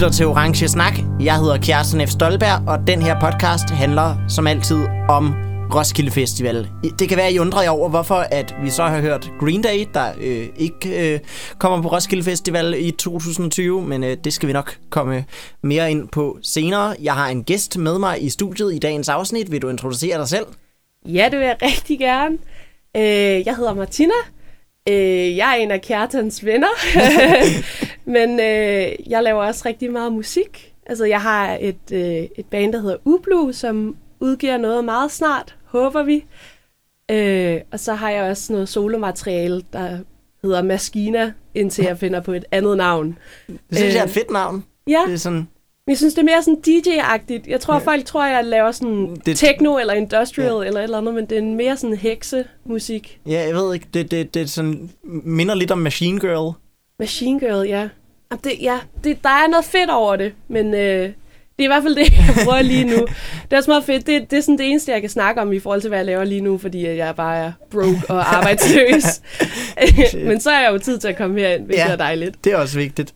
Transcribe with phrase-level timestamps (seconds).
[0.00, 0.92] lytter til Orange Snak.
[1.20, 2.10] Jeg hedder Kjærsten F.
[2.10, 4.76] Stolberg, og den her podcast handler som altid
[5.08, 5.34] om
[5.74, 6.68] Roskilde Festival.
[6.98, 9.86] Det kan være, I undrer jer over, hvorfor at vi så har hørt Green Day,
[9.94, 11.20] der øh, ikke øh,
[11.58, 15.24] kommer på Roskilde Festival i 2020, men øh, det skal vi nok komme
[15.62, 16.94] mere ind på senere.
[17.02, 19.52] Jeg har en gæst med mig i studiet i dagens afsnit.
[19.52, 20.46] Vil du introducere dig selv?
[21.06, 22.38] Ja, det vil jeg rigtig gerne.
[22.96, 24.14] Øh, jeg hedder Martina.
[24.90, 26.68] Øh, jeg er en af Kjartans venner.
[28.14, 30.72] Men øh, jeg laver også rigtig meget musik.
[30.86, 32.00] Altså, jeg har et, øh,
[32.36, 36.24] et band, der hedder Ublu, som udgiver noget meget snart, håber vi.
[37.10, 39.98] Øh, og så har jeg også noget solomateriale, der
[40.42, 43.18] hedder Maskina, indtil jeg finder på et andet navn.
[43.48, 44.64] Det synes Øh, jeg er et fedt navn.
[44.88, 45.48] Ja, Det er sådan,
[45.88, 47.50] jeg synes, det er mere sådan DJ-agtigt.
[47.50, 47.80] Jeg tror, Ja.
[47.80, 50.64] folk tror, jeg laver sådan Det- techno eller industrial Ja.
[50.66, 53.20] eller et eller andet, men det er mere sådan heksemusik.
[53.26, 56.52] ja, jeg ved ikke, det, det, det er sådan, minder lidt om Machine Girl.
[56.98, 57.88] Machine Girl, ja.
[58.30, 61.12] Jamen, Det, ja, det, der er noget fedt over det, men øh, det
[61.58, 62.96] er i hvert fald det, jeg bruger lige nu.
[63.44, 64.06] Det er også meget fedt.
[64.06, 66.06] Det, det er sådan det eneste, jeg kan snakke om i forhold til, hvad jeg
[66.06, 69.22] laver lige nu, fordi jeg bare er broke og arbejdsløs.
[70.28, 71.90] men så er jeg jo tid til at komme herind, hvilket ja.
[71.92, 72.44] er dejligt.
[72.44, 73.14] Det er også vigtigt.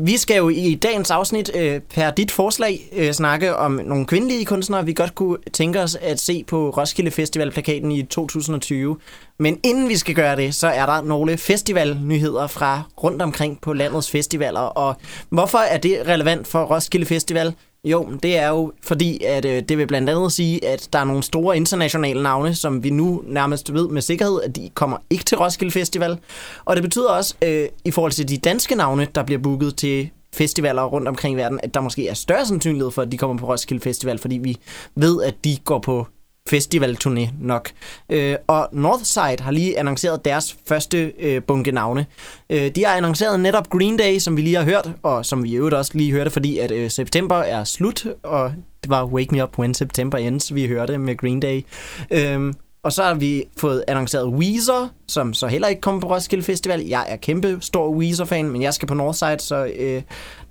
[0.00, 4.44] Vi skal jo i dagens afsnit øh, per dit forslag øh, snakke om nogle kvindelige
[4.44, 8.96] kunstnere, vi godt kunne tænke os at se på Roskilde Festival-plakaten i 2020.
[9.38, 13.72] Men inden vi skal gøre det, så er der nogle festivalnyheder fra rundt omkring på
[13.72, 14.60] landets festivaler.
[14.60, 14.96] Og
[15.28, 17.54] hvorfor er det relevant for Roskilde Festival?
[17.84, 21.04] Jo, det er jo fordi, at øh, det vil blandt andet sige, at der er
[21.04, 25.24] nogle store internationale navne, som vi nu nærmest ved med sikkerhed, at de kommer ikke
[25.24, 26.18] til Roskilde Festival.
[26.64, 30.10] Og det betyder også, øh, i forhold til de danske navne, der bliver booket til
[30.34, 33.36] festivaler rundt omkring i verden, at der måske er større sandsynlighed for, at de kommer
[33.38, 34.56] på Roskilde Festival, fordi vi
[34.96, 36.06] ved, at de går på
[36.50, 37.70] festivalturné nok.
[38.08, 42.06] Øh, og Northside har lige annonceret deres første øh, bunke navne.
[42.50, 45.50] Øh, de har annonceret netop Green Day, som vi lige har hørt, og som vi
[45.50, 48.52] i øvrigt også lige hørte, fordi at øh, september er slut, og
[48.82, 51.62] det var Wake Me Up When September Ends, vi hørte med Green Day.
[52.10, 52.54] Øh,
[52.84, 56.80] og så har vi fået annonceret Weezer, som så heller ikke kommer på Roskilde Festival.
[56.80, 60.02] Jeg er kæmpe stor Weezer-fan, men jeg skal på Northside, så øh,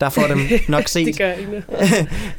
[0.02, 1.06] der får dem nok set.
[1.06, 1.64] Det gør ikke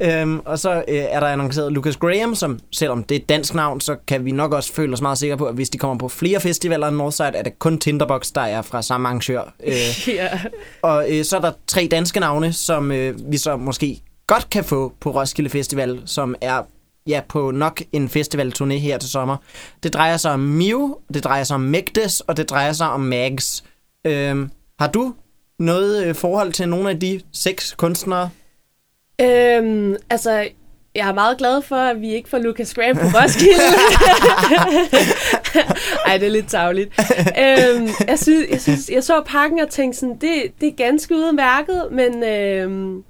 [0.20, 3.54] øhm, og så øh, er der annonceret Lucas Graham, som selvom det er et dansk
[3.54, 5.98] navn, så kan vi nok også føle os meget sikre på, at hvis de kommer
[5.98, 9.54] på flere festivaler end Northside, er det kun Tinderbox, der er fra samme arrangør.
[9.64, 10.40] Øh, ja.
[10.82, 14.64] og øh, så er der tre danske navne, som øh, vi så måske godt kan
[14.64, 16.62] få på Roskilde Festival, som er
[17.06, 19.36] ja, på nok en festivalturné her til sommer.
[19.82, 23.00] Det drejer sig om Mew, det drejer sig om Megdes, og det drejer sig om
[23.00, 23.64] Mags.
[24.04, 25.14] Øhm, har du
[25.58, 28.30] noget øh, forhold til nogle af de seks kunstnere?
[29.20, 30.48] Øhm, altså,
[30.94, 33.74] jeg er meget glad for, at vi ikke får Lucas Graham på Roskilde.
[36.06, 37.00] Ej, det er lidt tavligt.
[37.18, 41.14] øhm, jeg, synes, jeg, synes, jeg så pakken og tænkte sådan, det, det er ganske
[41.14, 43.04] udmærket, men øhm,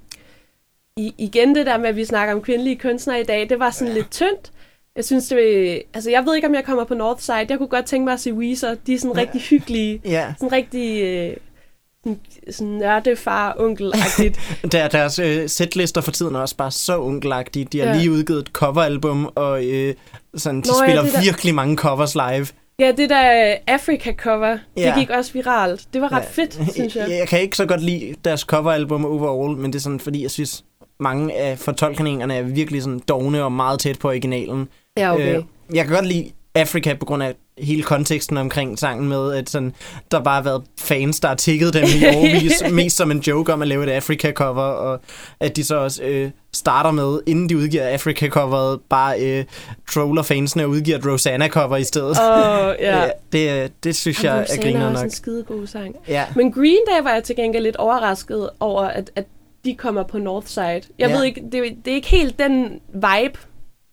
[0.99, 3.69] i, igen det der med, at vi snakker om kvindelige kunstnere i dag, det var
[3.71, 4.51] sådan lidt tyndt.
[4.95, 7.45] Jeg synes, det altså jeg ved ikke, om jeg kommer på Northside.
[7.49, 8.75] Jeg kunne godt tænke mig at se Weezer.
[8.87, 10.01] De er sådan rigtig hyggelige.
[10.05, 10.33] Ja.
[10.39, 12.13] Sådan rigtig øh,
[12.51, 13.93] sådan, nørdefar onkel.
[14.71, 17.65] Der, deres øh, setlister for tiden er også bare så onkelagtige.
[17.71, 17.91] De har ja.
[17.91, 17.97] Ja.
[17.97, 19.93] lige udgivet et coveralbum, og øh,
[20.35, 22.47] sådan, de Nå ja, spiller der- virkelig mange covers live.
[22.79, 24.81] Ja, det der Africa-cover, ja.
[24.81, 24.85] Ja.
[24.87, 25.87] det gik også viralt.
[25.93, 26.27] Det var ret Ja.
[26.43, 27.09] fedt, synes jeg.
[27.09, 30.21] Jeg, jeg kan ikke så godt lide deres coveralbum overall, men det er sådan, fordi
[30.21, 30.63] jeg synes,
[30.99, 34.67] mange af fortolkningerne er virkelig sådan dogne og meget tæt på originalen.
[34.97, 35.37] Ja, okay.
[35.37, 35.43] Øh,
[35.73, 39.73] jeg kan godt lide Africa på grund af hele konteksten omkring sangen med, at sådan,
[40.11, 43.53] der bare har været fans, der har tigget dem i overvis, mest som en joke
[43.53, 44.99] om at lave et Africa-cover, og
[45.39, 49.45] at de så også øh, starter med, inden de udgiver Africa-coveret, bare øh,
[49.91, 52.17] troller fansene og udgiver et Rosanna-cover i stedet.
[52.21, 53.05] Åh, ja.
[53.33, 55.05] Det, det synes Jamen, jeg er Rosanna griner også nok.
[55.05, 55.95] en skidegod sang.
[56.07, 56.25] Ja.
[56.35, 59.25] Men Green Day var jeg til gengæld lidt overrasket over, at, at
[59.65, 60.65] de kommer på Northside.
[60.65, 61.17] Jeg Ja.
[61.17, 63.39] ved ikke, det, er- det er ikke helt den vibe,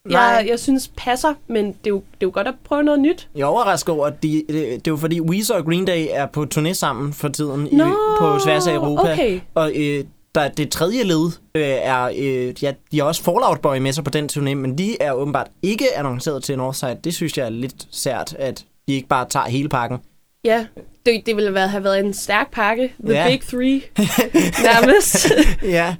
[0.08, 0.20] Nej.
[0.22, 3.00] jeg, jeg synes passer, men det er, jo, det er jo godt at prøve noget
[3.00, 3.28] nyt.
[3.34, 6.06] Jeg er overrasket over, at de, det, det er jo fordi Weezer og Green Day
[6.10, 7.84] er på turné sammen for tiden i, Nå,
[8.18, 9.12] på tværs af Europa.
[9.12, 9.40] okay.
[9.54, 10.04] Og øh,
[10.34, 14.04] der, det tredje led øh, er, øh, ja, de har også Fallout Boy med sig
[14.04, 16.98] på den turné, men de er åbenbart ikke annonceret til Northside.
[17.04, 19.98] Det synes jeg er lidt sært, at de ikke bare tager hele pakken.
[20.44, 20.66] Ja,
[21.06, 22.94] det, det ville have været en stærk pakke.
[23.04, 23.28] The Ja.
[23.28, 23.80] Big Three,
[24.68, 25.26] nærmest.
[25.78, 25.96] ja.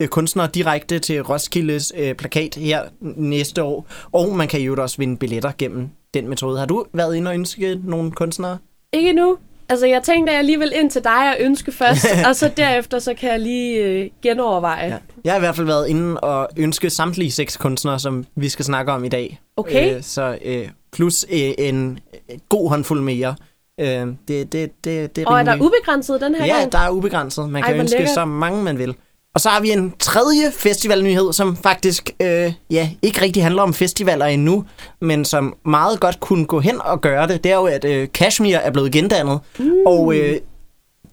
[0.00, 3.86] øh, kunstnere direkte til Roskildes øh, plakat her næste år.
[4.12, 6.58] Og man kan jo også vinde billetter gennem den metode.
[6.58, 8.58] Har du været inde og ønske nogle kunstnere?
[8.92, 9.38] Ikke nu.
[9.68, 13.14] Altså, jeg tænkte jeg alligevel ind til dig og ønske først, og så derefter, så
[13.14, 14.86] kan jeg lige øh, genoverveje.
[14.86, 14.96] Ja.
[15.24, 18.64] Jeg har i hvert fald været inde og ønske samtlige seks kunstnere, som vi skal
[18.64, 19.40] snakke om i dag.
[19.56, 19.96] Okay.
[19.96, 21.98] Øh, så øh, plus øh, en
[22.30, 23.34] øh, god håndfuld mere.
[23.80, 26.72] Øh, det, det, det, det er Og er der ubegrænset den her Ja, gang?
[26.72, 27.50] der er ubegrænset.
[27.50, 28.14] Man Ej, kan ønske lækkert.
[28.14, 28.94] så mange, man vil.
[29.34, 33.74] Og så har vi en tredje festivalnyhed, som faktisk øh, ja, ikke rigtig handler om
[33.74, 34.64] festivaler endnu,
[35.00, 37.44] men som meget godt kunne gå hen og gøre det.
[37.44, 39.72] Det er jo, at øh, Kashmir er blevet gendannet, mm.
[39.86, 40.40] og øh,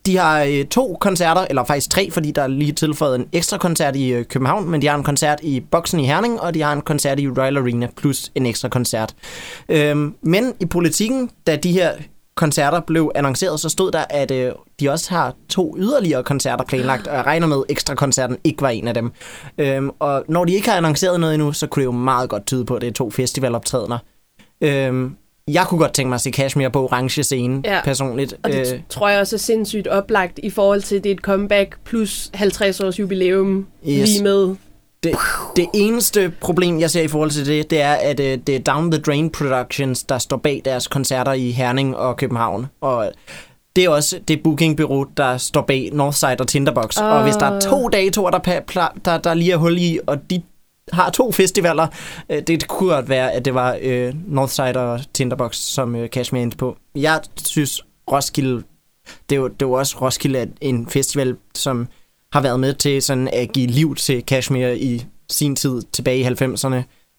[0.06, 3.58] de har øh, to koncerter, eller faktisk tre, fordi der er lige tilføjet en ekstra
[3.58, 6.62] koncert i øh, København, men de har en koncert i Boksen i Herning, og de
[6.62, 9.16] har en koncert i Royal Arena, plus en ekstra koncert.
[9.70, 11.92] Øhm, men i politikken, da de her
[12.36, 17.08] koncerter blev annonceret, så stod der, at øh, de også har to yderligere koncerter planlagt,
[17.08, 19.12] og jeg regner med, at ekstra koncerten ikke var en af dem.
[19.58, 22.46] Øhm, og når de ikke har annonceret noget endnu, så kunne det jo meget godt
[22.46, 23.98] tyde på, at det er to festivaloptrædener.
[24.62, 25.16] Øhm,
[25.48, 27.82] jeg kunne godt tænke mig at se Kashmir på orange scene, Ja.
[27.84, 28.34] personligt.
[28.44, 31.16] Og det Øh, tror jeg også er sindssygt oplagt i forhold til, at det er
[31.16, 34.10] et comeback plus 50 års jubilæum yes.
[34.10, 34.56] lige med.
[35.04, 35.16] Det,
[35.56, 38.60] det eneste problem, jeg ser i forhold til det, det er, at øh, det er
[38.60, 42.68] Down the Drain Productions, der står bag deres koncerter i Herning og København.
[42.82, 43.12] Og
[43.76, 46.98] det er også det bookingbureau, der står bag Northside og Tinderbox.
[46.98, 47.06] Oh.
[47.06, 50.42] Og hvis der er to datoer, der, der, der lige er hul i, og de
[50.94, 51.88] har to festivaler,
[52.30, 56.10] øh, det, det kunne godt være, at det var øh, Northside og Tinderbox, som øh,
[56.10, 56.78] Kashmir endte på.
[56.96, 57.82] Jeg synes,
[58.12, 58.64] Roskilde,
[59.30, 61.88] det er jo, det er jo også Roskilde er en festival, som
[62.34, 66.24] har været med til sådan at give liv til Kashmir i sin tid tilbage i
[66.24, 66.76] 90'erne.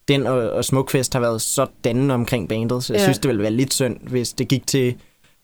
[0.09, 3.05] Den og, og Smukfest har været så dannende omkring bandet, så jeg Ja.
[3.05, 4.94] synes, det ville være lidt synd, hvis det gik til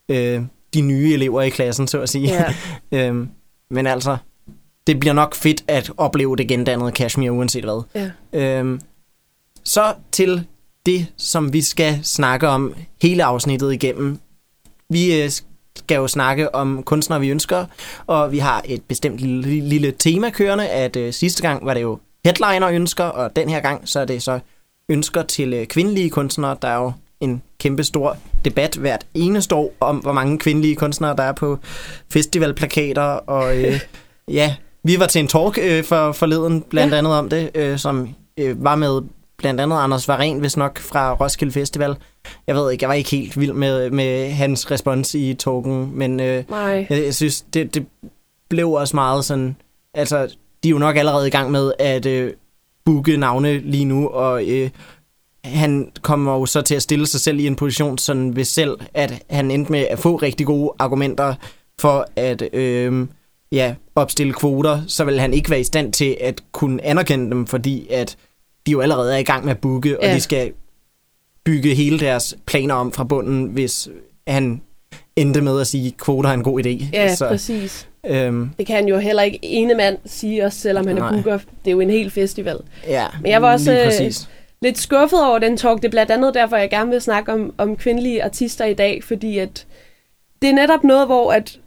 [0.09, 0.41] øh,
[0.73, 2.27] de nye elever i klassen, så at sige.
[2.27, 2.53] Ja.
[3.07, 3.29] øhm,
[3.71, 4.17] men altså,
[4.87, 7.83] det bliver nok fedt at opleve det gendannede Kashmir, uanset hvad.
[8.33, 8.59] Ja.
[8.59, 8.81] Øhm,
[9.63, 10.45] så til
[10.85, 14.19] det, som vi skal snakke om hele afsnittet igennem.
[14.89, 15.29] Vi øh,
[15.79, 17.65] skal jo snakke om kunstnere, vi ønsker,
[18.07, 21.81] og vi har et bestemt lille, lille tema kørende, at øh, sidste gang var det
[21.81, 24.39] jo headliner ønsker, og den her gang så er det så
[24.89, 26.57] ønsker til øh, kvindelige kunstnere.
[26.61, 31.15] Der er jo en kæmpe stor debat hvert eneste år om, hvor mange kvindelige kunstnere
[31.15, 31.57] der er på
[32.13, 33.79] festivalplakater, og øh,
[34.39, 36.97] ja, vi var til en talk øh, for forleden blandt Ja.
[36.97, 38.09] andet om det, øh, som
[38.39, 39.01] øh, var med
[39.39, 41.95] blandt andet Anders Varen, hvis nok fra Roskilde Festival.
[42.47, 46.19] Jeg ved ikke, jeg var ikke helt vild med, med hans respons i talken, men
[46.19, 46.87] øh, Nej.
[46.89, 47.85] jeg, jeg synes, det, det
[48.49, 49.55] blev også meget sådan...
[49.93, 52.33] Altså, de er jo nok allerede i gang med at øh,
[52.85, 54.69] booke navne lige nu, og øh,
[55.43, 58.77] han kommer jo så til at stille sig selv i en position, sådan ved selv,
[58.93, 61.35] at han endte med at få rigtig gode argumenter
[61.79, 63.07] for at øh,
[63.51, 67.47] ja, opstille kvoter, så vil han ikke være i stand til at kunne anerkende dem,
[67.47, 68.17] fordi at
[68.65, 70.13] de jo allerede er i gang med at booke, og Ja.
[70.15, 70.51] de skal
[71.43, 73.89] bygge hele deres planer om fra bunden, hvis
[74.27, 74.61] han
[75.15, 76.85] endte med at sige, at kvoter er en god idé.
[76.93, 77.87] Ja, så, præcis.
[78.05, 81.07] øhm, Det kan han jo heller ikke ene mand sige, også selvom han Nej.
[81.07, 81.37] er booker.
[81.37, 82.57] Det er jo en hel festival.
[82.87, 84.11] ja, Men jeg var også, øh.
[84.61, 85.77] Lidt skuffet over den talk.
[85.81, 89.03] Det er blandt andet derfor, jeg gerne vil snakke om, om kvindelige artister i dag,
[89.03, 89.65] fordi at
[90.41, 91.59] det er netop noget, hvor at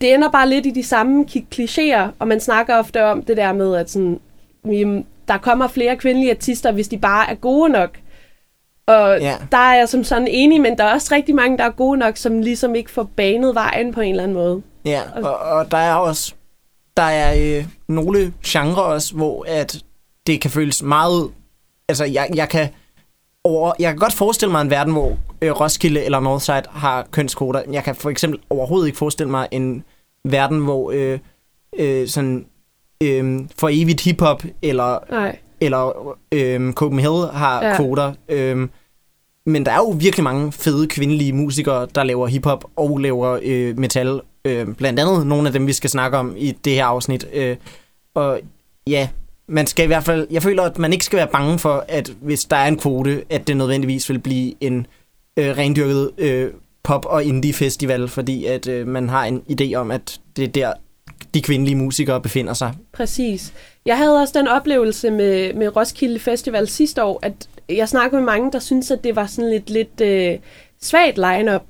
[0.00, 3.52] det ender bare lidt i de samme klichéer, og man snakker ofte om det der
[3.52, 4.20] med, at sådan,
[5.28, 7.98] der kommer flere kvindelige artister, hvis de bare er gode nok.
[8.86, 9.34] Og Ja.
[9.52, 11.98] der er jeg som sådan enig, men der er også rigtig mange, der er gode
[11.98, 14.62] nok, som ligesom ikke får banet vejen på en eller anden måde.
[14.84, 16.34] Ja, og, og der er også
[16.96, 19.82] der er øh, nogle genrer også, hvor at
[20.26, 21.30] det kan føles meget...
[21.88, 22.68] Altså, jeg, jeg kan
[23.44, 27.62] over, jeg kan godt forestille mig en verden, hvor øh, Roskilde eller Northside har kønskvoter.
[27.72, 29.84] Jeg kan for eksempel overhovedet ikke forestille mig en
[30.24, 31.18] verden, hvor øh,
[31.78, 32.46] øh, sådan
[33.02, 35.38] øh, for evigt hiphop eller Nej.
[35.60, 37.76] eller øh, Copenhagen har ja.
[37.76, 38.12] Kvoter.
[38.28, 38.68] Øh,
[39.46, 43.78] men der er jo virkelig mange fede kvindelige musikere, der laver hiphop og laver øh,
[43.78, 47.26] metal Øh, blandt andet nogle af dem, vi skal snakke om i det her afsnit.
[47.32, 47.56] Øh,
[48.14, 48.40] og
[48.86, 49.08] ja,
[49.46, 52.12] man skal i hvert fald, jeg føler, at man ikke skal være bange for, at
[52.20, 54.86] hvis der er en kvote, at det nødvendigvis vil blive en
[55.36, 56.50] øh, rendyrket øh,
[56.82, 60.72] pop- og indie-festival, fordi at øh, man har en idé om, at det er der,
[61.34, 62.72] de kvindelige musikere befinder sig.
[62.92, 63.52] Præcis.
[63.86, 67.32] Jeg havde også den oplevelse med, med Roskilde Festival sidste år, at
[67.68, 70.38] jeg snakkede med mange, der syntes, at det var sådan lidt, lidt øh,
[70.82, 71.62] svagt lineup.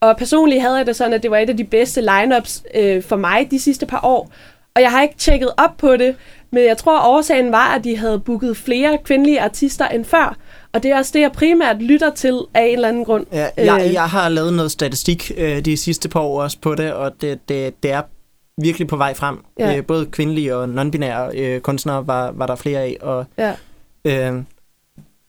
[0.00, 3.02] Og personligt havde jeg det sådan, at det var et af de bedste lineups øh,
[3.02, 4.30] for mig de sidste par år.
[4.74, 6.14] Og jeg har ikke tjekket op på det,
[6.52, 10.36] men jeg tror, årsagen var, at de havde booket flere kvindelige artister end før.
[10.72, 13.26] Og det er også det, jeg primært lytter til af en eller anden grund.
[13.32, 13.92] Ja, jeg, Øh.
[13.92, 17.48] jeg har lavet noget statistik øh, de sidste par år også på det, og det,
[17.48, 18.02] det, det er
[18.60, 19.38] virkelig på vej frem.
[19.58, 19.76] Ja.
[19.76, 23.54] Øh, både kvindelige og non-binære øh, kunstnere var, var der flere af, og Ja.
[24.04, 24.42] øh,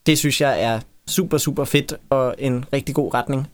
[0.06, 3.46] det synes jeg er super, super fedt og en rigtig god retning.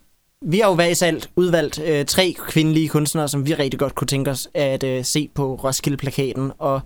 [0.46, 4.06] Vi har jo hver især udvalgt øh, tre kvindelige kunstnere, som vi rigtig godt kunne
[4.08, 6.52] tænke os at øh, se på Roskilde-plakaten.
[6.58, 6.80] Og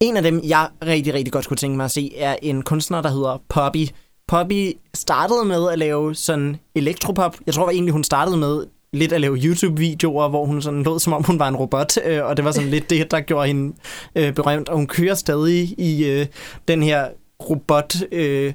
[0.00, 3.02] en af dem, jeg rigtig, rigtig godt kunne tænke mig at se, er en kunstner,
[3.02, 3.86] der hedder Poppy.
[4.28, 7.36] Poppy startede med at lave sådan elektropop.
[7.46, 11.12] Jeg tror egentlig, hun startede med lidt at lave YouTube-videoer, hvor hun sådan lød, som
[11.12, 13.76] om hun var en robot, øh, og det var sådan lidt det, der gjorde hende
[14.14, 14.68] øh, berømt.
[14.68, 16.26] Og hun kører stadig i øh,
[16.68, 17.08] den her
[17.50, 18.52] robot øh,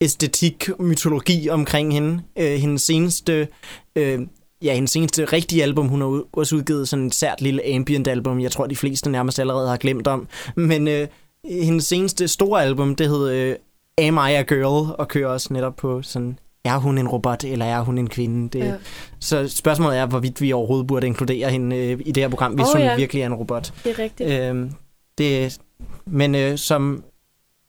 [0.00, 2.22] æstetik, mytologi omkring hende.
[2.38, 3.48] Øh, hendes seneste,
[3.96, 4.20] øh,
[4.62, 8.40] ja, hendes seneste rigtige album, hun har også udgivet sådan et sært lille ambient album,
[8.40, 10.28] jeg tror, de fleste nærmest allerede har glemt om.
[10.56, 11.08] Men øh,
[11.44, 13.56] hendes seneste store album, det hed øh,
[13.98, 17.64] Am I a Girl, og kører også netop på sådan, er hun en robot, eller
[17.64, 18.58] er hun en kvinde?
[18.58, 18.74] Det, Ja.
[19.20, 22.66] Så spørgsmålet er, hvorvidt vi overhovedet burde inkludere hende øh, i det her program, hvis
[22.66, 22.96] Åh, hun ja.
[22.96, 23.72] virkelig er en robot.
[23.84, 24.30] Det er rigtigt.
[24.30, 24.70] Øhm,
[25.18, 25.58] det,
[26.06, 27.04] men øh, som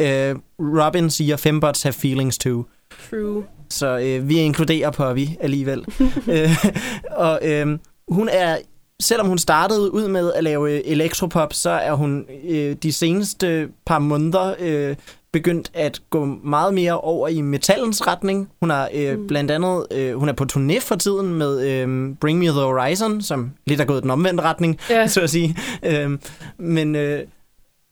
[0.02, 2.66] øh, Robin siger, fembots have feelings too.
[3.10, 3.44] True.
[3.70, 5.86] Så øh, vi inkluderer Poppy alligevel.
[6.34, 6.66] øh,
[7.12, 8.58] og øh, hun er,
[9.00, 13.70] selvom hun startede ud med at lave øh, elektropop, så er hun øh, de seneste
[13.86, 14.96] par måneder øh,
[15.40, 18.50] begyndt at gå meget mere over i metallens retning.
[18.60, 19.28] Hun har øh, Mm.
[19.28, 23.22] blandt andet, øh, hun er på turné for tiden med øh, Bring Me The Horizon,
[23.22, 25.08] som lidt er gået den omvendte retning, Ja.
[25.14, 25.58] så at sige.
[25.84, 26.12] Øh,
[26.58, 27.20] men, øh,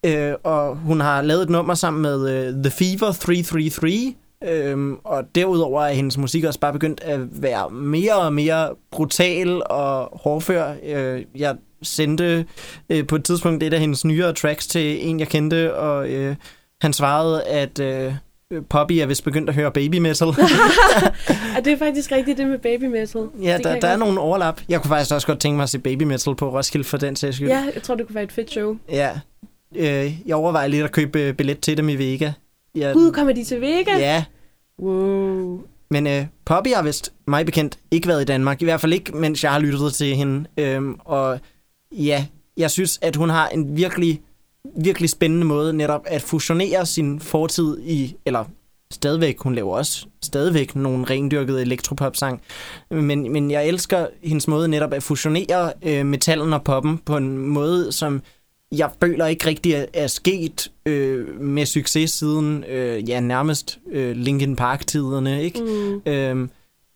[0.06, 4.14] øh, og hun har lavet et nummer sammen med øh, The Fever 333,
[4.48, 9.62] Øhm, og derudover er hendes musik også bare begyndt at være mere og mere brutal
[9.70, 10.74] og hårdfør.
[10.86, 12.46] Øh, jeg sendte
[12.90, 16.36] øh, på et tidspunkt et af hendes nyere tracks til en, jeg kendte, og øh,
[16.82, 18.14] han svarede, at øh,
[18.70, 20.28] Poppy er vist begyndt at høre baby metal.
[21.58, 23.22] Og det er faktisk rigtigt det med baby metal.
[23.42, 24.62] ja, Det der, jeg der er nogle overlap.
[24.70, 27.16] Jeg kunne faktisk også godt tænke mig at se baby metal på Roskilde for den
[27.16, 27.48] sags skyld.
[27.48, 28.78] Ja, jeg tror, det kunne være et fedt show.
[28.92, 29.12] ja.
[29.76, 32.32] Øh, jeg overvejer lidt at købe øh, billet til dem i Vega.
[32.76, 33.98] Ja, Gud, kommer de til Vega?
[33.98, 34.26] ja,
[34.80, 35.62] Wow.
[35.92, 38.62] Men øh, Poppy har vist, mig bekendt, ikke været i Danmark.
[38.62, 40.50] I hvert fald ikke, mens jeg har lyttet til hende.
[40.58, 41.40] Øhm, og
[41.92, 42.26] ja,
[42.58, 44.22] jeg synes, at hun har en virkelig,
[44.78, 48.46] virkelig spændende måde netop at fusionere sin fortid i, eller
[48.92, 52.42] stadigvæk, hun laver også stadigvæk nogle rendyrkede elektropop-sang.
[52.92, 57.38] Men, men jeg elsker hendes måde netop at fusionere øh, metallen og poppen på en
[57.38, 58.22] måde, som
[58.72, 64.16] jeg føler ikke rigtig er, er sket øh, med succes siden øh, ja, nærmest øh,
[64.16, 65.60] Linkin Park-tiderne, ikke?
[65.62, 66.12] Mm.
[66.12, 66.50] Øhm,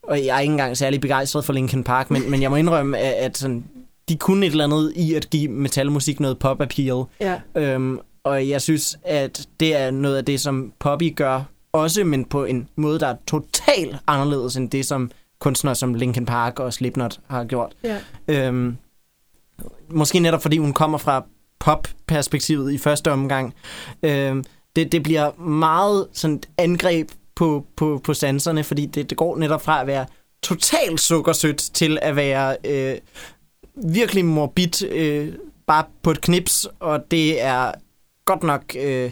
[0.03, 2.97] og jeg er ikke engang særlig begejstret for Linkin Park, men, men jeg må indrømme,
[2.97, 3.63] at, at sådan,
[4.09, 7.03] de kunne et eller andet i at give metalmusik noget pop-appeal.
[7.21, 7.41] Ja.
[7.55, 11.41] Øhm, og jeg synes, at det er noget af det, som Poppy gør
[11.73, 16.25] også, men på en måde, der er totalt anderledes end det, som kunstnere som Linkin
[16.25, 17.73] Park og Slipknot har gjort.
[17.83, 17.97] Ja.
[18.27, 18.77] Øhm,
[19.89, 21.25] måske netop fordi hun kommer fra
[21.59, 23.53] pop-perspektivet i første omgang.
[24.03, 24.43] Øhm,
[24.75, 29.37] det, det bliver meget sådan et angreb på, på, på sanserne, fordi det, det går
[29.37, 30.05] netop fra at være
[30.43, 32.97] totalt sukkersødt til at være øh,
[33.83, 35.33] virkelig morbid, øh,
[35.67, 37.71] bare på et knips, og det er
[38.25, 39.11] godt nok, øh,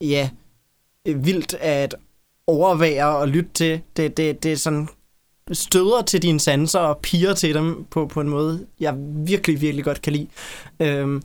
[0.00, 0.30] ja,
[1.06, 1.94] vildt at
[2.46, 3.80] overvære og lytte til.
[3.96, 4.88] Det, det, det er sådan
[5.52, 8.94] støder til dine sanser og piger til dem på, på en måde, jeg
[9.26, 10.28] virkelig, virkelig godt kan lide.
[10.80, 11.22] Øhm,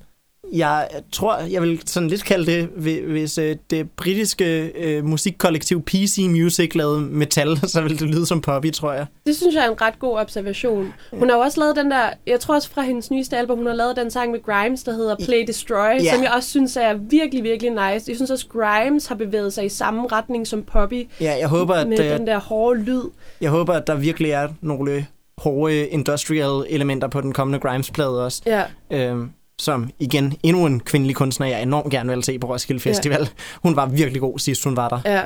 [0.53, 5.81] jeg tror, jeg vil sådan lidt kalde det, hvi- hvis øh, det britiske øh, musikkollektiv
[5.83, 9.05] PC Music lavede metal, så ville det lyde som Poppy, tror jeg.
[9.25, 10.93] Det synes jeg er en ret god observation.
[11.13, 13.67] Hun har jo også lavet den der, jeg tror også fra hendes nyeste album, hun
[13.67, 16.13] har lavet den sang med Grimes, der hedder Play Destroy, Ja.
[16.13, 17.81] som jeg også synes er virkelig, virkelig nice.
[18.09, 21.73] Jeg synes også, Grimes har bevæget sig i samme retning som Poppy, Ja, jeg håber,
[21.73, 23.01] at, med øh, den der hårde lyd.
[23.41, 25.05] jeg håber, at der virkelig er nogle
[25.37, 28.41] hårde industrial elementer på den kommende Grimes-plade også.
[28.45, 32.81] Ja, Øhm, som igen, endnu en kvindelig kunstner, jeg enormt gerne vil se på Roskilde
[32.81, 33.21] Festival.
[33.21, 33.27] Ja.
[33.63, 34.99] Hun var virkelig god sidst hun var der.
[35.05, 35.21] ja.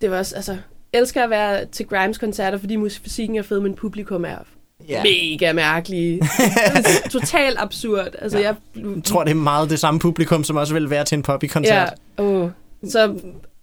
[0.00, 0.56] Det var også, altså,
[0.92, 4.36] elsker at være til Grimes koncerter, fordi musikken er fed, men publikum er
[4.88, 5.02] Ja.
[5.02, 6.20] mega mærkelige.
[7.10, 8.08] Totalt absurd.
[8.18, 8.44] Altså, Ja.
[8.46, 8.54] jeg,
[8.96, 11.92] Jeg tror, det er meget det samme publikum, som også vil være til en Poppy-koncert.
[12.18, 12.50] ja, åh.
[12.88, 13.14] Så,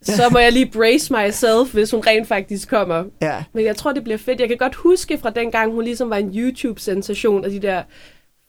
[0.02, 3.04] så må jeg lige brace myself, hvis hun rent faktisk kommer.
[3.22, 3.44] Ja.
[3.54, 4.40] Men jeg tror, det bliver fedt.
[4.40, 7.82] Jeg kan godt huske fra dengang, hun ligesom var en YouTube-sensation, og de der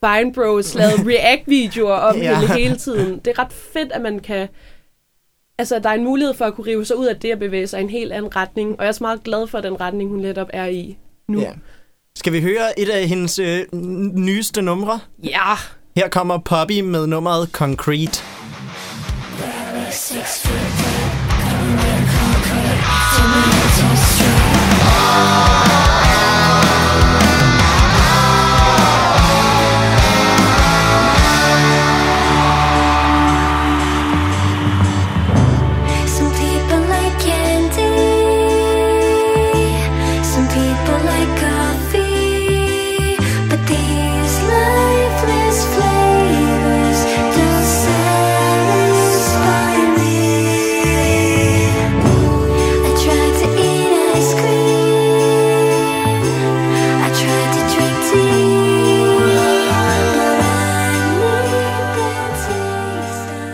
[0.05, 2.41] Fine Bros lavede react-videoer om Ja.
[2.41, 3.19] hende hele tiden.
[3.25, 4.49] Det er ret fedt, at man kan...
[5.59, 7.67] Altså, der er en mulighed for at kunne rive sig ud af det og bevæge
[7.67, 8.71] sig i en helt anden retning.
[8.71, 10.97] Og jeg er også meget glad for den retning, hun netop er i
[11.29, 11.41] nu.
[11.41, 11.51] ja.
[12.17, 13.65] Skal vi høre et af hendes øh,
[14.15, 15.01] nyeste numre?
[15.25, 15.55] Ja.
[15.97, 18.23] Her kommer Poppy med nummeret Concrete.
[19.91, 20.47] Six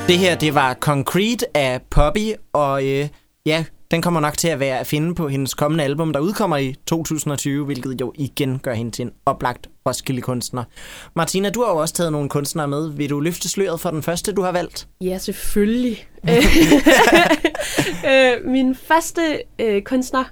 [0.08, 3.08] Det her, det var Concrete af Poppy, og øh,
[3.46, 6.56] ja, den kommer nok til at være at finde på hendes kommende album, der udkommer
[6.56, 10.64] i 2020, hvilket jo igen gør hende til en oplagt Roskilde-kunstner.
[11.16, 12.92] Martina, du har jo også taget nogle kunstnere med.
[12.92, 14.88] Vil du løfte sløret for den første, du har valgt?
[15.00, 16.08] Ja, selvfølgelig.
[18.10, 20.24] øh, min første øh, kunstner,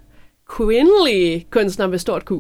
[0.49, 2.33] kvindelige kunstner med stort Q,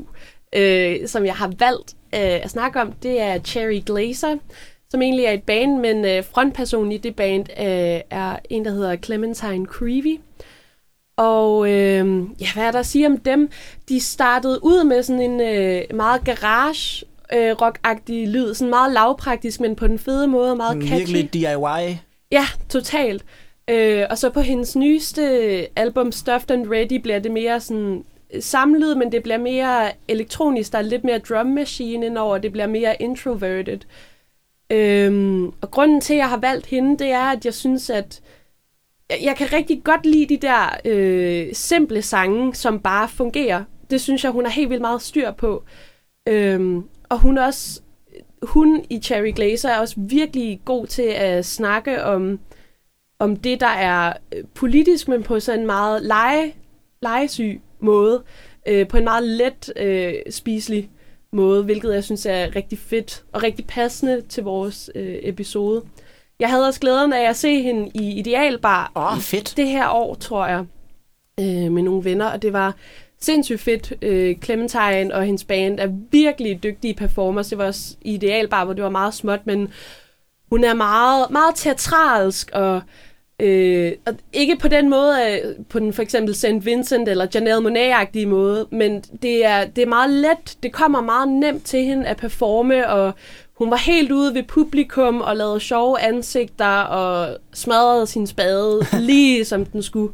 [0.56, 4.36] øh, som jeg har valgt øh, at snakke om, det er Cherry Glazer,
[4.90, 8.70] som egentlig er et band, men øh, frontpersonen i det band øh, er en, der
[8.70, 10.20] hedder Clementine Creevy.
[11.16, 13.50] Og øh, ja, hvad er der at sige om dem?
[13.88, 19.60] De startede ud med sådan en øh, meget garage øh, rock-agtig lyd, sådan meget lavpraktisk,
[19.60, 20.98] men på den fede måde, meget catchy.
[20.98, 21.96] Virkelig DIY.
[22.32, 23.24] Ja, totalt.
[23.70, 25.22] Øh, og så på hendes nyeste
[25.78, 30.72] album, Stuffed and Ready, bliver det mere sådan øh, samlyd, men det bliver mere elektronisk.
[30.72, 33.78] Der er lidt mere drum machine indover, det bliver mere introverted.
[34.70, 38.20] Øhm, og grunden til, at jeg har valgt hende, det er, at jeg synes, at
[39.10, 43.64] jeg, kan rigtig godt lide de der øh, simple sange, som bare fungerer.
[43.90, 45.64] Det synes jeg, hun har helt vildt meget styr på.
[46.28, 47.80] Øhm, og hun også
[48.42, 52.40] hun i Cherry Glazer er også virkelig god til at snakke om,
[53.18, 56.54] om det, der er øh, politisk, men på sådan en meget lege,
[57.02, 58.22] legesyg måde.
[58.68, 60.90] Øh, på en meget let øh, spiselig
[61.36, 65.82] måde, hvilket jeg synes er rigtig fedt og rigtig passende til vores øh, episode.
[66.40, 69.54] Jeg havde også glæden af at se hende i Idealbar oh, fedt.
[69.56, 70.64] det her år, tror jeg,
[71.40, 72.74] øh, med nogle venner, og det var
[73.20, 73.92] sindssygt fedt.
[74.02, 77.48] Øh, Clementine og hendes band er virkelig dygtige performers.
[77.48, 79.68] Det var også i Idealbar, hvor det var meget småt, men
[80.50, 82.82] hun er meget, meget teatralsk, og,
[83.42, 86.46] øh, og ikke på den måde, øh, på den for eksempel St.
[86.60, 91.28] Vincent eller Janelle Monáe-agtige måde, men det er, det er meget let, det kommer meget
[91.28, 93.12] nemt til hende at performe, og
[93.54, 99.44] hun var helt ude ved publikum og lavede sjove ansigter og smadrede sin spade lige
[99.44, 100.12] som den skulle.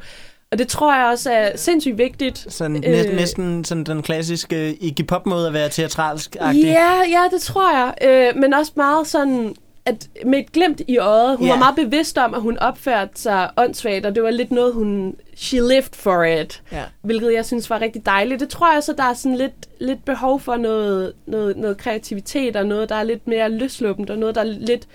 [0.52, 2.46] Og det tror jeg også er sindssygt vigtigt.
[2.48, 2.82] Sådan, Øh.
[2.92, 6.66] næ- næsten sådan den klassiske Iggy Pop-måde at være teatralsk -agtig.
[6.66, 7.94] Ja, ja, det tror jeg.
[8.34, 9.54] Øh, men også meget sådan,
[9.86, 11.36] at med et glimt i øjet.
[11.36, 11.52] Hun Ja.
[11.52, 15.16] var meget bevidst om, at hun opførte sig åndssvagt, og det var lidt noget, hun...
[15.36, 16.62] She lived for it.
[16.72, 16.84] Ja.
[17.02, 18.40] Hvilket jeg synes var rigtig dejligt.
[18.40, 22.56] Det tror jeg så, der er sådan lidt, lidt behov for noget, noget, noget kreativitet,
[22.56, 24.88] og noget, der er lidt mere løsluppent, og noget, der er lidt...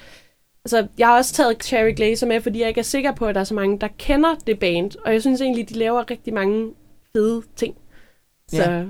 [0.66, 3.36] Altså, jeg har også taget Cherry Glazer med, fordi jeg ikke er sikker på, at
[3.36, 4.92] der er så mange, der kender det band.
[5.06, 6.72] Og jeg synes egentlig, de laver rigtig mange
[7.16, 7.76] fede ting.
[8.52, 8.84] Så Ja.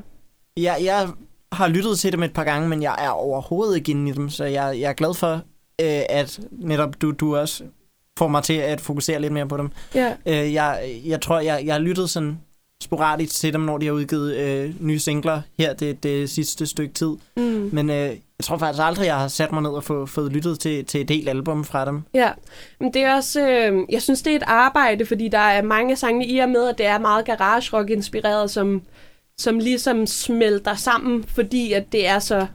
[0.57, 1.07] Jeg, jeg
[1.51, 4.29] har lyttet til dem et par gange, men jeg er overhovedet ikke inde i dem,
[4.29, 5.41] så jeg, jeg er glad for,
[5.81, 7.63] øh, at netop du, du også
[8.19, 9.69] får mig til at fokusere lidt mere på dem.
[9.95, 10.13] ja.
[10.25, 12.37] Øh, jeg, jeg tror, jeg, jeg har lyttet sådan
[12.83, 16.93] sporadisk til dem, når de har udgivet øh, nye singler her det, det sidste stykke
[16.93, 17.15] tid.
[17.37, 17.69] Mm.
[17.73, 17.95] Men øh,
[18.39, 21.01] jeg tror faktisk aldrig, jeg har sat mig ned og få, fået lyttet til, til
[21.01, 22.03] et helt album fra dem.
[22.13, 22.31] Ja,
[22.79, 25.95] men det er også, øh, jeg synes, det er et arbejde, fordi der er mange
[25.95, 28.81] sange i og med, at det er meget garage rock inspireret, som,
[29.37, 32.47] som ligesom smelter sammen, fordi at det er så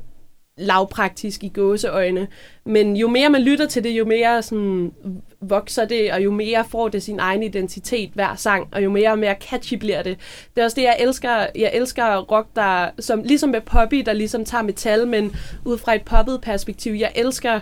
[0.63, 2.29] lavpraktisk i gåseøjne.
[2.65, 4.93] Men jo mere man lytter til det, jo mere sådan
[5.41, 9.11] vokser det, og jo mere får det sin egen identitet hver sang, og jo mere
[9.11, 10.19] og mere catchy bliver det.
[10.55, 11.47] Det er også det, jeg elsker.
[11.57, 15.95] Jeg elsker rock, der, som, ligesom med Poppy, der ligesom tager metal, men ud fra
[15.95, 16.93] et poppet perspektiv.
[16.93, 17.61] Jeg elsker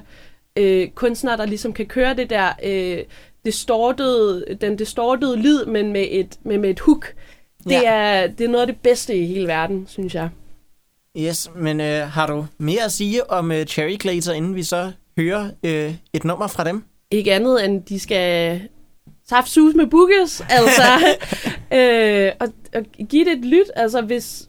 [0.56, 2.98] øh, kunstnere, der ligesom kan køre det der øh,
[3.44, 7.14] distortede, den distortede lyd, men med et, med, med et hook.
[7.64, 7.80] Det, Ja.
[7.84, 10.28] er, det er noget af det bedste i hele verden, synes jeg.
[11.18, 14.92] Yes, men øh, har du mere at sige om øh, Cherry Glazer, inden vi så
[15.18, 16.84] hører øh, et nummer fra dem?
[17.10, 18.60] Ikke andet end, de skal
[19.28, 21.16] saftsus med booges, altså.
[21.78, 24.46] øh, og, og give det et lyt, altså hvis...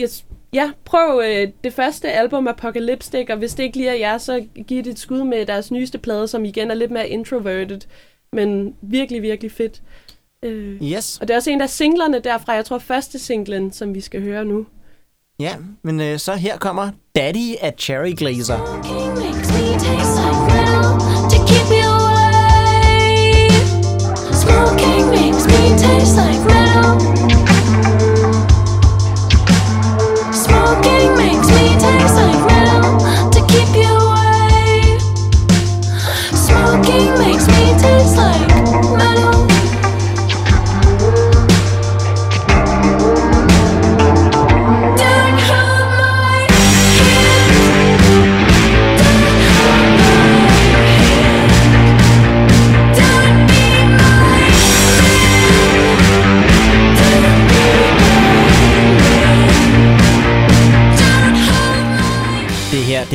[0.00, 4.18] Yes, ja, prøv øh, det første album, Apocalyptic, og hvis det ikke lige er jer,
[4.18, 7.80] så giv det et skud med deres nyeste plade, som igen er lidt mere introverted,
[8.32, 9.82] men virkelig, virkelig fedt.
[10.42, 13.94] Øh, Yes, og det er også en af singlerne derfra, jeg tror første singlen, som
[13.94, 14.66] vi skal høre nu
[15.40, 18.58] ja, men øh, så her kommer Daddy af Cherry Glazer.
[24.32, 27.17] Smoking makes me taste like metal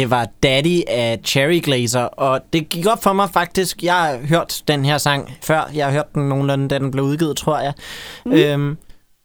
[0.04, 3.84] Det det var Daddy af Cherry Glazer, og det gik op for mig faktisk.
[3.84, 5.70] Jeg har hørt den her sang før.
[5.74, 7.74] Jeg har hørt den nogenlunde, da den blev udgivet, tror jeg.
[8.26, 8.32] Mm.
[8.32, 8.78] Øhm,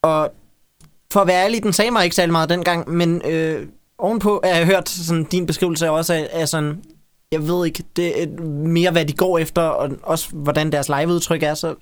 [0.03, 0.31] og
[1.13, 3.67] for at være ærlig, den sagde mig ikke særlig meget dengang, men øh,
[3.99, 6.83] ovenpå har jeg hørt sådan, din beskrivelse også af, af sådan,
[7.33, 8.27] jeg ved ikke, det er
[8.67, 11.75] mere, hvad de går efter, og også hvordan deres liveudtryk er, så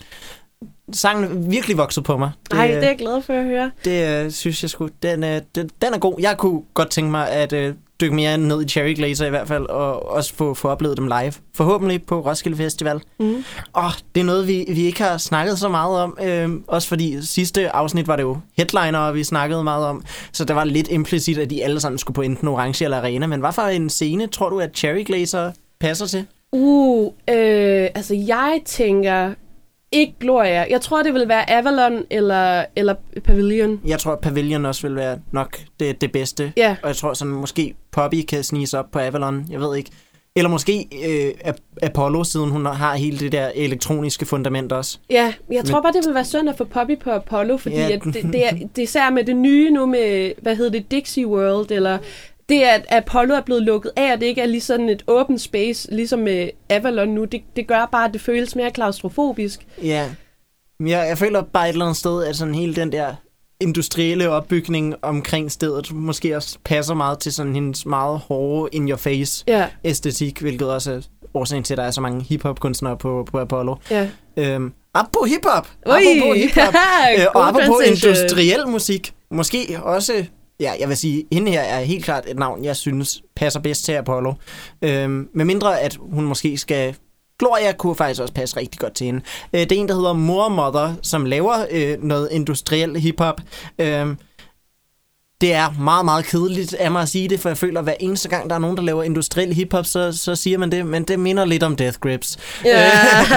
[0.92, 2.30] sangen virkelig vokset på mig.
[2.52, 3.70] Nej, det er jeg glad for at høre.
[3.84, 6.14] Det øh, synes jeg sgu, den, øh, den, den er god.
[6.18, 9.48] Jeg kunne godt tænke mig at øh, dykke mere ned i Cherry Glazer i hvert
[9.48, 11.32] fald, og også få, få oplevet dem live.
[11.54, 13.00] Forhåbentlig på Roskilde Festival.
[13.20, 13.44] Mm.
[13.72, 17.26] Og det er noget, vi, vi ikke har snakket så meget om, øh, også fordi
[17.26, 21.38] sidste afsnit var det jo headliner, vi snakkede meget om, så der var lidt implicit,
[21.38, 23.26] at de alle sammen skulle på enten Orange eller Arena.
[23.26, 26.26] Men hvad for en scene tror du, at Cherry Glazer passer til?
[26.52, 29.34] Uh, øh, altså jeg tænker
[29.92, 30.66] ikke Gloria.
[30.70, 32.94] Jeg tror, det vil være Avalon eller, eller
[33.24, 33.80] Pavilion.
[33.86, 36.52] Jeg tror, Pavilion også vil være nok det, det bedste.
[36.56, 36.76] Ja.
[36.82, 39.46] Og jeg tror sådan, måske Poppy kan snige sig op på Avalon.
[39.50, 39.90] Jeg ved ikke.
[40.36, 44.98] Eller måske øh, Ap- Apollo, siden hun har hele det der elektroniske fundament også.
[45.10, 47.88] Ja, jeg tror bare, det vil være synd at få Poppy på Apollo, fordi ja.
[47.90, 50.90] at det, det, er, det er især med det nye nu med, hvad hedder det,
[50.90, 51.98] Dixie World, eller
[52.48, 55.38] det, at Apollo er blevet lukket af, og det ikke er lige sådan et open
[55.38, 59.66] space, ligesom med Avalon nu, det, det gør bare, at det føles mere klaustrofobisk.
[59.82, 60.10] Ja.
[60.78, 63.14] Men jeg, jeg føler bare et eller andet sted, at sådan hele den der
[63.60, 69.66] industrielle opbygning omkring stedet måske også passer meget til sådan hendes meget hårde in-your-face Ja,
[69.84, 71.00] æstetik, hvilket også er
[71.34, 73.74] årsagen til, at der er så mange hip-hop-kunstnere på, på Apollo.
[73.90, 74.08] ja.
[74.36, 75.68] Øhm, apropos hip-hop!
[75.86, 76.74] Apropos hip-hop!
[77.18, 80.26] øh, og apropos industriel musik, måske også,
[80.60, 83.84] ja, jeg vil sige, hende her er helt klart et navn, jeg synes passer bedst
[83.84, 84.32] til Apollo.
[84.82, 86.96] Øhm, med mindre, at hun måske skal...
[87.38, 89.20] Gloria kunne faktisk også passe rigtig godt til hende.
[89.52, 93.40] Øh, det er en, der hedder More Mother, som laver øh, noget industriel hiphop.
[93.78, 94.18] Øhm,
[95.40, 97.94] det er meget, meget kedeligt af mig at sige det, for jeg føler, at hver
[98.00, 101.02] eneste gang, der er nogen, der laver industriel hiphop, så, så siger man det, men
[101.02, 102.38] det minder lidt om Death Grips.
[102.64, 102.90] Ja,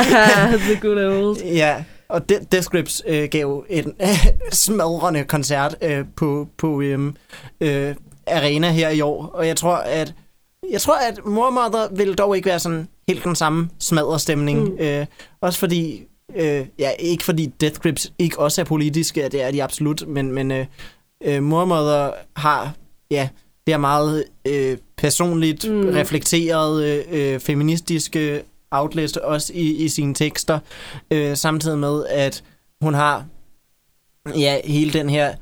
[0.68, 1.38] the good old.
[1.44, 4.08] Ja, og De- Death Grips øh, gav en øh,
[4.52, 7.14] smadrende koncert øh, på, på øh,
[7.62, 7.96] øh,
[8.28, 10.14] Arena her i år, og jeg tror, at
[10.72, 14.64] jeg tror, at Mormother vil dog ikke være sådan helt den samme smadrestemning.
[14.70, 14.78] Mm.
[14.80, 15.06] Øh,
[15.42, 16.04] også fordi,
[16.36, 20.32] øh, ja, ikke fordi Death Grips ikke også er politiske, det er de absolut, men,
[20.32, 20.66] men øh,
[21.24, 22.74] øh, Mormother har,
[23.12, 23.30] ja,
[23.68, 25.90] det er meget øh, personligt, Mm.
[25.90, 30.60] reflekteret, øh, øh, feministiske outlet også i, i sine tekster,
[31.12, 32.44] øh, samtidig med, at
[32.82, 33.26] hun har
[34.38, 35.34] ja, hele den her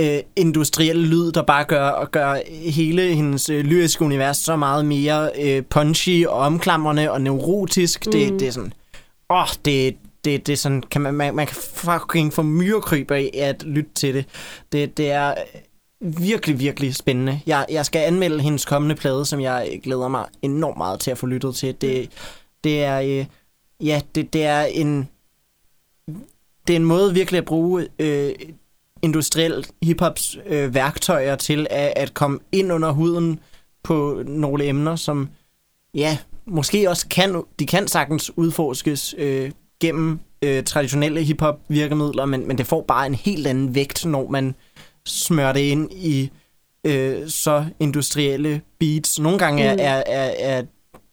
[0.00, 2.36] øh, industrielle lyd, der bare gør, og gør
[2.70, 8.06] hele hendes øh, lyriske univers så meget mere øh, punchy og omklamrende og neurotisk.
[8.06, 8.12] Mm.
[8.12, 8.72] Det, det er sådan...
[9.30, 10.82] Åh, det, det, det er sådan...
[10.90, 14.24] Kan man, man, man kan fucking få myrekryb af at lytte til det.
[14.72, 15.34] Det, det er
[16.00, 17.40] virkelig, virkelig spændende.
[17.46, 21.18] Jeg, jeg skal anmelde hendes kommende plade, som jeg glæder mig enormt meget til at
[21.18, 21.74] få lyttet til.
[21.80, 22.10] Det,
[22.64, 23.00] det er...
[23.00, 23.26] Øh,
[23.86, 25.08] ja, det, det er en...
[26.66, 28.32] Det er en måde virkelig at bruge øh,
[29.02, 33.40] industriel hiphops øh, værktøjer til at, at komme ind under huden
[33.82, 35.28] på nogle emner, som
[35.94, 42.48] ja, måske også kan, de kan sagtens udforskes øh, gennem øh, traditionelle hiphop virkemidler, men,
[42.48, 44.54] men det får bare en helt anden vægt, når man
[45.06, 46.30] smører det ind i
[46.84, 49.18] øh, så industrielle beats.
[49.20, 49.80] Nogle gange er, Mm.
[49.80, 50.62] er, er, er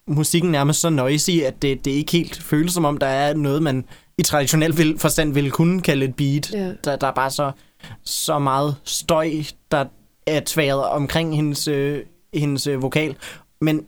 [0.07, 3.63] musikken nærmest så noisy, at det, det ikke helt føles som om, der er noget,
[3.63, 3.85] man
[4.17, 6.51] i traditionel vil, forstand ville kunne kalde et beat.
[6.53, 6.71] Ja.
[6.83, 7.51] Der, der er bare så,
[8.03, 9.31] så meget støj,
[9.71, 9.85] der
[10.27, 11.99] er tværet omkring hendes, øh,
[12.33, 13.15] hendes øh, vokal.
[13.61, 13.85] Men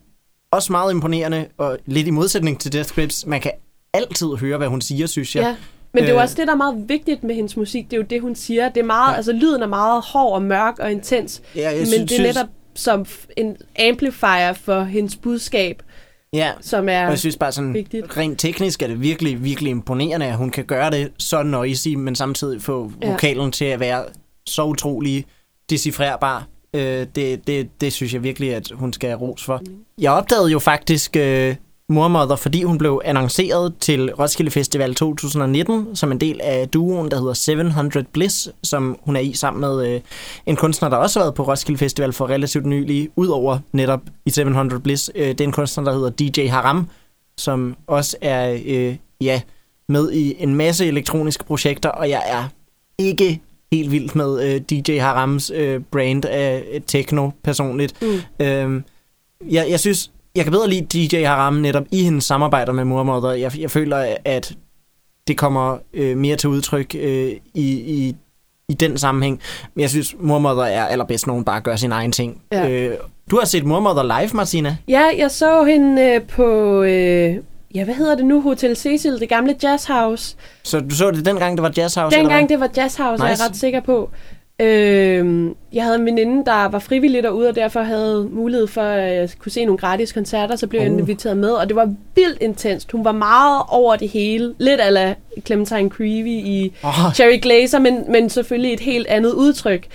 [0.52, 3.52] også meget imponerende, og lidt i modsætning til Death Grips, man kan
[3.94, 5.44] altid høre, hvad hun siger, synes jeg.
[5.44, 5.56] Ja.
[5.94, 6.24] Men det er jo Øh.
[6.24, 7.86] også det, der er meget vigtigt med hendes musik.
[7.86, 8.70] Det er jo det, hun siger.
[8.70, 9.16] Det er meget, Ja.
[9.18, 11.42] altså lyden er meget hård og mørk og intens.
[11.56, 13.06] Ja, jeg men synes- det er netop som
[13.38, 15.82] en amplifier for hendes budskab,
[16.34, 17.04] Ja, som er...
[17.04, 18.18] og jeg synes bare sådan, vigtigt.
[18.18, 22.16] rent teknisk er det virkelig, virkelig imponerende, at hun kan gøre det så noisy, men
[22.16, 23.12] samtidig få Ja.
[23.12, 24.04] vokalen til at være
[24.46, 25.26] så utrolig
[25.70, 26.48] decifrerbar.
[26.74, 29.62] Øh, det, det, det synes jeg virkelig, at hun skal have ros for.
[29.98, 31.56] Jeg opdagede jo faktisk øh,
[31.90, 37.20] Mormother, fordi hun blev annonceret til Roskilde Festival 2019 som en del af duoen, der
[37.20, 40.02] hedder 700 Bliss, som hun er i sammen med øh,
[40.46, 44.30] en kunstner, der også har været på Roskilde Festival for relativt nylig, udover netop i
[44.30, 45.12] 700 Bliss.
[45.16, 46.90] Øh, det er en kunstner, der hedder DJ Haram,
[47.38, 49.42] som også er øh, ja,
[49.90, 52.44] med i en masse elektroniske projekter, og jeg er
[52.98, 58.02] ikke helt vild med øh, DJ Harams øh, brand af øh, techno personligt.
[58.02, 58.46] Mm.
[58.46, 58.84] Øhm,
[59.50, 63.32] jeg, jeg synes, jeg kan bedre lide DJ Haram netop i hendes samarbejder med Murmother.
[63.32, 64.54] Jeg, jeg føler, at
[65.28, 68.16] det kommer øh, mere til udtryk øh, i, i,
[68.70, 69.42] i den sammenhæng.
[69.76, 72.42] Men jeg synes, Murmother er allerbedst, når hun bare gør sin egen ting.
[72.52, 72.70] Ja.
[72.70, 72.98] Øh,
[73.32, 74.78] du har set Murmother live, Martina.
[74.88, 76.82] Ja, jeg så hende øh, på...
[76.84, 77.38] Øh,
[77.76, 78.42] ja, hvad hedder det nu?
[78.42, 80.36] Hotel Cecil, det gamle jazzhouse.
[80.64, 82.18] Så du så det dengang, det var Jazz House?
[82.18, 83.34] eller Dengang det var jazzhouse, nice.
[83.34, 84.10] er jeg ret sikker på.
[84.62, 89.16] Øh, jeg havde en veninde, der var frivillig derude, og derfor havde mulighed for at
[89.16, 91.00] jeg kunne se nogle gratis koncerter, så blev jeg Oh.
[91.00, 92.92] inviteret med, og det var vildt intenst.
[92.92, 94.54] Hun var meget over det hele.
[94.58, 99.88] Lidt ala Clementine Creevy i Åh, Cherry Glazer, men, men selvfølgelig et helt andet udtryk.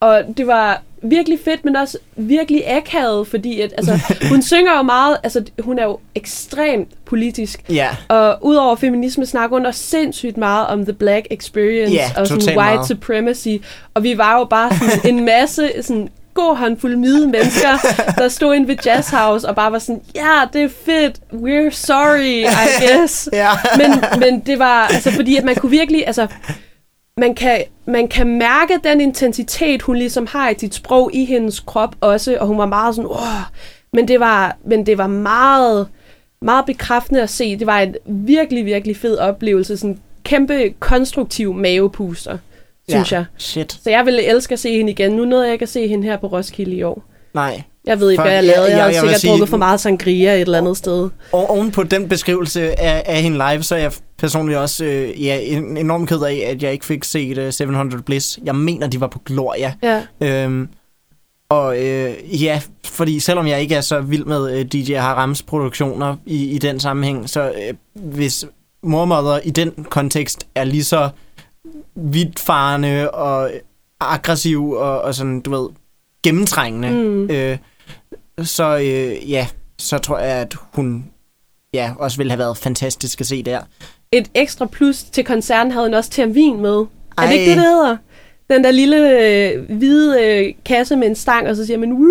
[0.00, 3.98] Og det var virkelig fedt, men også virkelig akavet, fordi at, altså,
[4.30, 7.60] hun synger jo meget, altså hun er jo ekstremt politisk.
[7.68, 12.26] Ja, Og udover feminisme snakker hun også sindssygt meget om the black experience Ja, og
[12.26, 12.86] sådan white meget.
[12.88, 13.48] supremacy.
[13.94, 17.68] Og vi var jo bare sådan en masse sådan god håndfuld hvide mennesker,
[18.18, 21.16] der stod inde ved Jazz House og bare var sådan, ja, yeah, det er fedt,
[21.32, 22.46] we're sorry, I
[22.86, 23.28] guess.
[23.32, 23.50] ja.
[23.76, 26.26] Men, men det var, altså fordi at man kunne virkelig, altså
[27.20, 31.60] man kan, man kan mærke den intensitet, hun ligesom har i sit sprog i hendes
[31.60, 33.42] krop også, og hun var meget sådan, Åh!
[33.92, 35.88] men det var, men det var meget,
[36.42, 37.56] meget bekræftende at se.
[37.58, 39.76] Det var en virkelig, virkelig fed oplevelse.
[39.76, 42.38] Sådan kæmpe konstruktiv mavepuster,
[42.88, 43.16] synes ja.
[43.16, 43.24] jeg.
[43.38, 43.72] Shit.
[43.84, 45.12] Så jeg ville elske at se hende igen.
[45.12, 47.02] Nu nåede jeg ikke at se hende her på Roskilde i år.
[47.34, 47.62] Nej.
[47.86, 48.62] Jeg ved ikke, hvad jeg lavede.
[48.70, 51.08] Jeg, jeg- jeg vil sikkert sige- drukket for meget sangria et eller andet sted.
[51.32, 55.24] Og oven på den beskrivelse af, af hende live, så er jeg personligt også øh,
[55.24, 58.38] ja, en, enormt ked af, at jeg ikke fik set uh, 700 Bliss.
[58.44, 59.74] Jeg mener, de var på Gloria.
[59.82, 60.02] Ja.
[60.20, 60.68] Øhm,
[61.48, 66.16] og øh, ja, fordi selvom jeg ikke er så vild med øh, DJ Harams produktioner
[66.26, 68.44] i, i den sammenhæng, så øh, hvis
[68.82, 71.10] Mormother i den kontekst er lige så
[71.94, 73.50] vidtfarende og
[74.00, 75.68] aggressiv og, og sådan, du ved,
[76.22, 77.30] gennemtrængende, Mm.
[77.30, 77.58] øh,
[78.42, 79.46] så øh, ja,
[79.78, 81.04] så tror jeg, at hun
[81.74, 83.60] ja, også ville have været fantastisk at se der.
[84.12, 86.70] Et ekstra plus til koncerten havde hun også termin med.
[87.18, 87.48] Er det ikke Ej.
[87.48, 87.96] det, det hedder?
[88.50, 91.92] Den der lille øh, hvide øh, kasse med en stang, og så siger man...
[91.92, 92.08] "Woo!"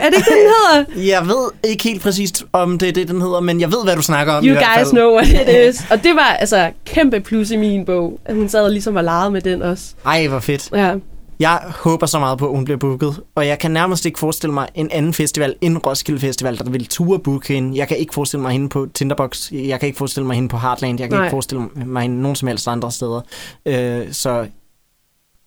[0.00, 0.52] Er det ikke det, den
[0.96, 1.06] hedder?
[1.16, 3.96] Jeg ved ikke helt præcist, om det er det, den hedder, men jeg ved, hvad
[3.96, 4.44] du snakker om.
[4.44, 4.90] i You hvert guys fald.
[4.90, 5.84] know what it is.
[5.90, 9.30] Og det var altså kæmpe plus i min bog, at hun sad ligesom og legede
[9.30, 9.84] med den også.
[10.06, 10.68] Ej, hvor fedt.
[10.72, 10.94] Ja.
[11.40, 14.54] Jeg håber så meget på, at hun bliver booket, og jeg kan nærmest ikke forestille
[14.54, 17.78] mig en anden festival end Roskilde Festival, der vil ture booke hende.
[17.78, 20.58] Jeg kan ikke forestille mig hende på Tinderbox, jeg kan ikke forestille mig hende på
[20.58, 21.24] Heartland, jeg kan Nej.
[21.24, 23.20] ikke forestille mig hende nogen som helst andre steder.
[23.66, 24.46] Øh, så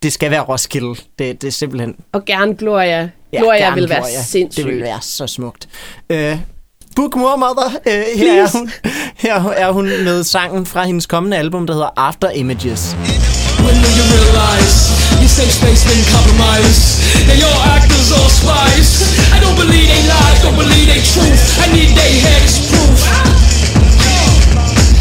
[0.02, 0.94] det skal være Roskilde.
[1.18, 1.96] Det, det er simpelthen...
[2.12, 3.10] Og gerne Gloria.
[3.32, 4.22] Ja, Gloria gerne vil være Gloria.
[4.22, 4.66] sindssygt.
[4.66, 5.68] Det vil være så smukt.
[6.10, 6.38] Øh,
[6.96, 8.70] Book Mother, øh, her, er hun,
[9.16, 12.96] her er hun med sangen fra hendes kommende album, der hedder After Images.
[13.58, 15.03] When will you realize
[15.34, 17.02] safe space been compromised?
[17.26, 19.18] Now your actors all spies.
[19.34, 21.34] I don't believe they lies, don't believe they truth.
[21.58, 23.02] I need they heads proof.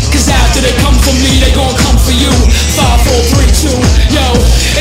[0.09, 2.33] Cause after they come for me, they gon' come for you.
[2.73, 3.77] Five, four, three, two,
[4.09, 4.25] yo.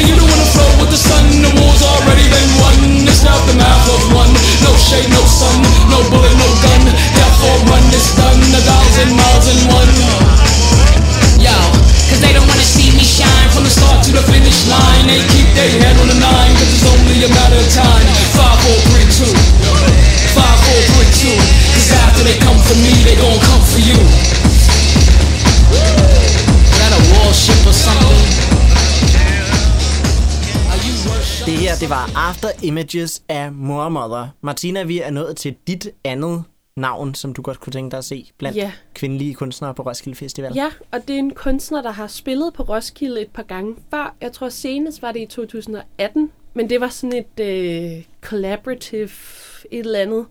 [0.00, 3.04] And you don't wanna flow with the sun, the war's already been won.
[3.04, 4.32] It's not the math of one.
[4.64, 5.60] No shade, no sun,
[5.92, 6.82] no bullet, no gun.
[7.12, 8.40] Therefore run, it's done.
[8.56, 10.61] A thousand miles in one.
[12.22, 15.04] They don't wanna see me shine from the start to the finish line.
[15.10, 18.04] They keep their head on the nine, cause it's only a matter of time.
[18.38, 19.32] Five, four, three, two.
[20.38, 21.36] Five, four, three, two.
[21.74, 23.98] Cause after they come for me, they gon' come for you.
[26.70, 28.52] Is that a warship or something?
[31.46, 34.28] Det her, det var After Images af Mormother.
[34.42, 36.44] Martina, vi er nået til dit andet
[36.76, 38.72] navn, som du godt kunne tænke dig at se blandt Ja.
[38.94, 40.52] kvindelige kunstnere på Roskilde Festival.
[40.54, 44.14] Ja, og det er en kunstner, der har spillet på Roskilde et par gange før.
[44.20, 49.08] Jeg tror senest var det i 2018 men det var sådan et øh, collaborative
[49.70, 50.26] et eller andet.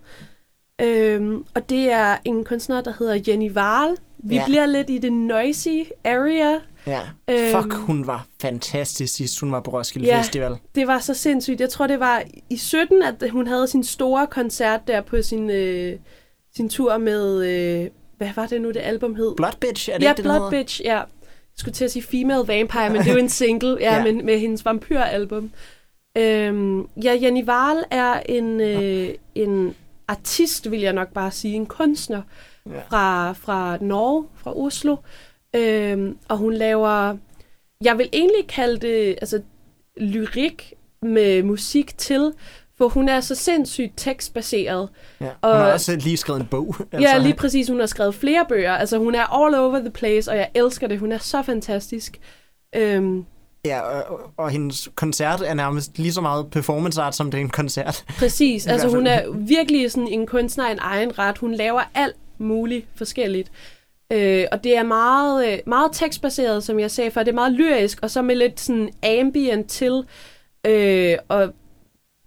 [0.81, 3.97] Øhm, og det er en kunstner, der hedder Jenny Wahl.
[4.17, 4.41] Vi Ja.
[4.41, 4.45] ja.
[4.47, 5.67] bliver lidt i det noisy
[6.03, 6.59] area.
[6.87, 6.99] Ja.
[7.29, 7.61] Øhm.
[7.61, 10.19] Fuck, hun var fantastisk sidst, hun var på Roskilde Ja.
[10.19, 10.55] Festival.
[10.75, 11.61] Det var så sindssygt.
[11.61, 15.49] Jeg tror, det var i 17, at hun havde sin store koncert der på sin,
[15.49, 15.99] øh,
[16.55, 17.45] sin tur med...
[17.45, 19.35] Øh, hvad var det nu, det album hed?
[19.35, 20.49] Blood Bitch, er det ja, ikke det, Blood hedder?
[20.49, 20.97] Bitch, ja.
[20.97, 21.05] Jeg
[21.55, 24.03] skulle til at sige Female Vampire, men det er jo en single, ja, Ja.
[24.03, 25.51] Men, med hendes vampyralbum.
[26.17, 29.75] Øhm, ja, Jenny Wahl er en, øh, en
[30.07, 32.21] artist, vil jeg nok bare sige, en kunstner
[32.69, 32.79] ja.
[32.89, 34.95] fra, fra Norge, fra Oslo.
[35.55, 37.17] Øhm, og hun laver,
[37.81, 39.41] jeg vil egentlig kalde det altså,
[39.97, 42.33] lyrik med musik til,
[42.81, 44.89] for hun er så sindssygt tekstbaseret.
[45.21, 45.25] Ja.
[45.25, 46.75] Hun Og- har også lige skrevet en bog.
[46.91, 47.69] Altså, ja, lige præcis.
[47.69, 48.73] Hun har skrevet flere bøger.
[48.73, 50.99] Altså, hun er all over the place, og jeg elsker det.
[50.99, 52.19] Hun er så fantastisk.
[52.75, 53.25] Øhm,
[53.65, 57.41] Ja, og, og hendes koncert er nærmest lige så meget performance art, som det er
[57.41, 58.03] en koncert.
[58.17, 58.65] præcis.
[58.65, 61.37] I Altså, hun er virkelig sådan en kunstner af en egen ret.
[61.37, 63.51] Hun laver alt muligt forskelligt.
[64.13, 67.23] Øh, og det er meget, øh, meget tekstbaseret, som jeg sagde før.
[67.23, 70.03] Det er meget lyrisk, og så med lidt sådan ambient til.
[70.67, 71.53] Øh, og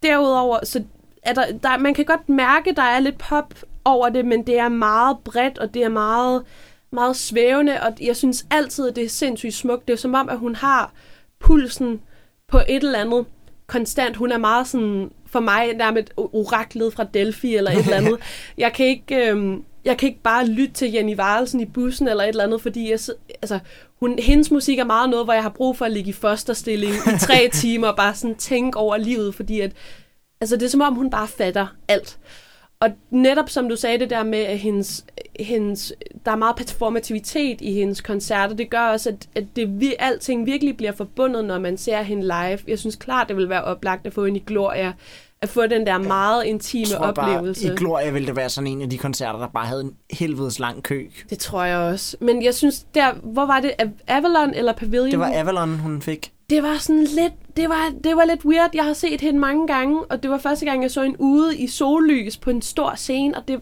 [0.04, 0.82] derudover, så
[1.22, 4.58] er der, der, man kan godt mærke, der er lidt pop over det, men det
[4.58, 6.42] er meget bredt, og det er meget,
[6.90, 9.88] meget svævende, og jeg synes altid, det er sindssygt smukt.
[9.88, 10.92] Det er som om, at hun har
[11.40, 12.00] pulsen
[12.48, 13.26] på et eller andet
[13.66, 14.16] konstant.
[14.16, 18.18] Hun er meget sådan, for mig nærmest oraklet fra Delphi eller et eller andet.
[18.58, 22.24] Jeg kan ikke, øhm, jeg kan ikke bare lytte til Jenny Varelsen i bussen eller
[22.24, 22.98] et eller andet, fordi jeg,
[23.42, 23.58] altså,
[24.00, 26.92] hun, hendes musik er meget noget, hvor jeg har brug for at ligge i fosterstilling
[26.94, 29.72] i tre timer og bare sådan tænke over livet, fordi at,
[30.40, 32.18] altså, det er som om, hun bare fatter alt.
[32.80, 35.04] Og netop som du sagde det der med, at hendes,
[35.40, 35.92] hendes,
[36.24, 40.46] der er meget performativitet i hendes koncerter, det gør også, at, at det, vi- alting
[40.46, 42.58] virkelig bliver forbundet, når man ser hende live.
[42.68, 44.92] Jeg synes klart, det vil være oplagt at få hende i Gloria,
[45.42, 47.66] at få den der meget intime Jeg tror oplevelse.
[47.66, 49.94] bare, i Gloria ville det være sådan en af de koncerter, der bare havde en
[50.10, 51.06] helvedes lang kø.
[51.30, 52.16] Det tror jeg også.
[52.20, 53.72] Men jeg synes, der, hvor var det?
[53.82, 55.10] Av- Avalon eller Pavilion?
[55.10, 56.32] Det var Avalon, hun fik.
[56.50, 58.70] det var sådan lidt, det var, det var lidt weird.
[58.74, 61.58] Jeg har set hende mange gange, og det var første gang, jeg så hende ude
[61.58, 63.60] i sollys på en stor scene, og det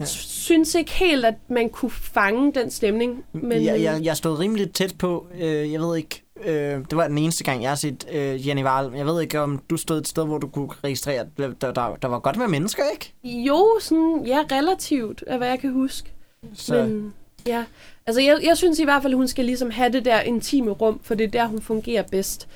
[0.00, 0.04] ja.
[0.04, 3.24] synes ikke helt, at man kunne fange den stemning.
[3.32, 6.96] Men, jeg, øh, jeg, jeg stod rimelig tæt på, øh, jeg ved ikke, øh, det
[6.96, 8.94] var den eneste gang, jeg har set øh, Jenny Wahl.
[8.96, 11.26] Jeg ved ikke, om du stod et sted, hvor du kunne registrere, at
[11.60, 13.12] der, der, der var godt med mennesker, ikke?
[13.24, 16.12] Jo, sådan, ja, relativt, af hvad jeg kan huske.
[16.54, 17.14] Så, Men,
[17.46, 17.64] ja.
[18.06, 21.00] Altså, jeg, jeg synes i hvert fald, hun skal ligesom have det der intime rum,
[21.02, 22.48] for det er der, hun fungerer bedst.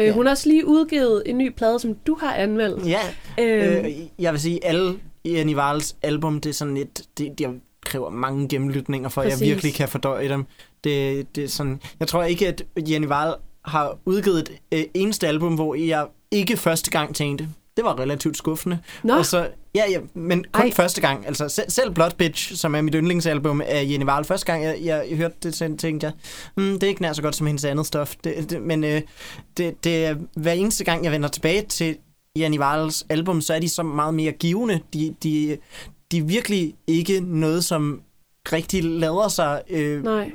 [0.00, 0.12] Øh, Ja.
[0.12, 2.86] Hun har også lige udgivet en ny plade, som du har anmeldt.
[2.88, 3.00] ja,
[3.40, 7.60] Øh, øh, jeg vil sige, alle Jenny Wahls album, det er sådan lidt, det, det
[7.84, 9.48] kræver mange gennemlytninger, for at jeg Præcis.
[9.48, 10.46] virkelig kan fordøje dem.
[10.84, 15.28] Det, det er sådan, jeg tror ikke, at Jenny Wahl har udgivet et øh, eneste
[15.28, 18.78] album, hvor jeg ikke første gang tænkte, det var relativt skuffende.
[19.02, 20.72] Nå, Og så, ja, ja, men kun Ej.
[20.72, 21.26] Første gang.
[21.26, 24.78] Altså selv, selv Blood Bitch, som er mit yndlingsalbum af Jenny Wahl, første gang jeg,
[24.84, 26.12] jeg, hørte det, så tænkte jeg,
[26.56, 28.14] mm, det er ikke nær så godt som hendes andet stof.
[28.24, 29.02] Det, det, men øh,
[29.56, 31.96] det, det er hver eneste gang, jeg vender tilbage til
[32.38, 34.80] Jenny Wahls album, så er de så meget mere givende.
[34.92, 35.56] De, de,
[36.12, 38.02] de er virkelig ikke noget, som
[38.52, 40.32] rigtig lader sig øh, nej.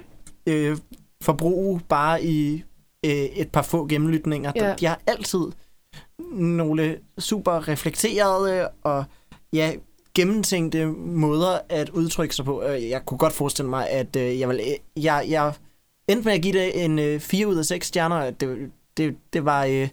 [0.47, 0.77] øh,
[1.21, 2.63] forbruge bare i
[3.05, 4.51] øh, et par få gennemlytninger.
[4.55, 4.75] Ja.
[4.79, 5.41] De har altid
[6.31, 9.03] nogle super reflekterede og
[9.53, 9.73] ja,
[10.15, 12.63] gennemtænkte måder at udtrykke sig på.
[12.63, 14.61] Øh, Jeg kunne godt forestille mig, at øh, jeg, vil,
[14.97, 15.53] jeg, jeg
[16.07, 18.31] endte med at give det en øh, 4 ud af 6 stjerner.
[18.31, 19.65] Det, det, det var...
[19.65, 19.89] Øh,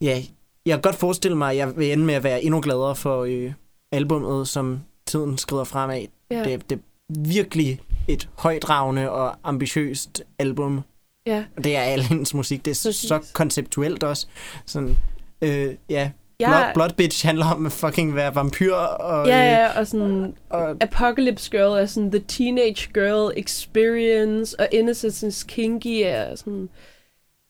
[0.00, 0.22] ja,
[0.66, 3.24] jeg kan godt forestille mig, at jeg vil ende med at være endnu gladere for
[3.24, 3.52] øh,
[3.92, 6.06] albummet, som tiden skrider fremad.
[6.30, 6.44] Ja.
[6.44, 10.80] Det, det er virkelig et højdragende og ambitiøst album.
[11.26, 11.44] ja.
[11.56, 12.64] Og det er al hendes musik.
[12.64, 13.08] Det er så, Præcis.
[13.08, 14.26] så konceptuelt også.
[14.66, 14.96] Sådan,
[15.42, 18.74] øh, ja, Jeg, Blood, Blood Bitch handler om at fucking være vampyr.
[18.74, 24.60] Og, ja, øh, ja, og sådan og Apocalypse Girl er sådan the teenage girl experience,
[24.60, 26.68] og Innocence is Kinky er sådan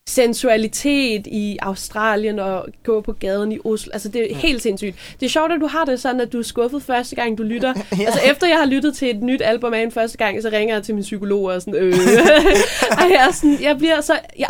[0.09, 3.91] sensualitet i Australien og gå på gaden i Oslo.
[3.93, 5.17] Altså, det er helt sindssygt.
[5.21, 7.43] Det er sjovt, at du har det sådan, at du er skuffet første gang, du
[7.43, 7.75] lytter.
[7.99, 8.05] Ja.
[8.05, 10.75] Altså, efter jeg har lyttet til et nyt album af en første gang, så ringer
[10.75, 11.93] jeg til min psykolog og sådan, øh.
[12.99, 14.19] Ej, jeg, er sådan, jeg bliver så...
[14.37, 14.43] I,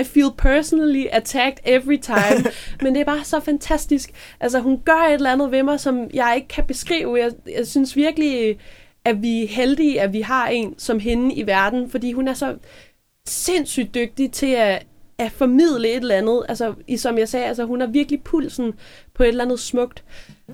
[0.00, 2.50] I feel personally attacked every time.
[2.82, 4.10] Men det er bare så fantastisk.
[4.40, 7.18] Altså, hun gør et eller andet ved mig, som jeg ikke kan beskrive.
[7.18, 8.58] Jeg, jeg synes virkelig,
[9.04, 12.34] at vi er heldige, at vi har en som hende i verden, fordi hun er
[12.34, 12.54] så
[13.26, 14.82] sindssygt dygtig til at
[15.18, 16.42] at formidle et eller andet.
[16.48, 18.74] Altså, i, som jeg sagde, altså, hun har virkelig pulsen
[19.14, 20.04] på et eller andet smukt.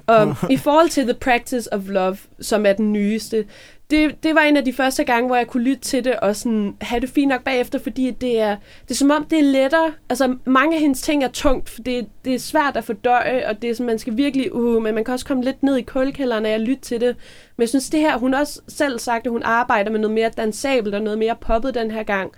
[0.06, 3.44] Og i forhold til The Practice of Love, som er den nyeste,
[3.92, 6.36] det, det var en af de første gange, hvor jeg kunne lytte til det og
[6.36, 9.42] sådan, have det fint nok bagefter, fordi det er, det er som om, det er
[9.42, 9.92] lettere.
[10.08, 13.62] Altså, mange af hendes ting er tungt, for det, det er svært at fordøje, og
[13.62, 15.82] det er sådan, man skal virkelig, uh, men man kan også komme lidt ned i
[15.82, 17.16] kulkælderen af at lytte til det.
[17.56, 20.30] Men jeg synes, det her, hun også selv sagt, at hun arbejder med noget mere
[20.36, 22.32] dansabelt og noget mere poppet den her gang.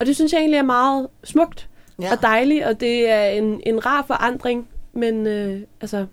[0.00, 1.66] Og det synes jeg egentlig er meget smukt
[2.02, 2.12] Ja.
[2.12, 4.68] og dejligt, og det er en, en rar forandring.
[4.94, 6.06] Men øh, altså,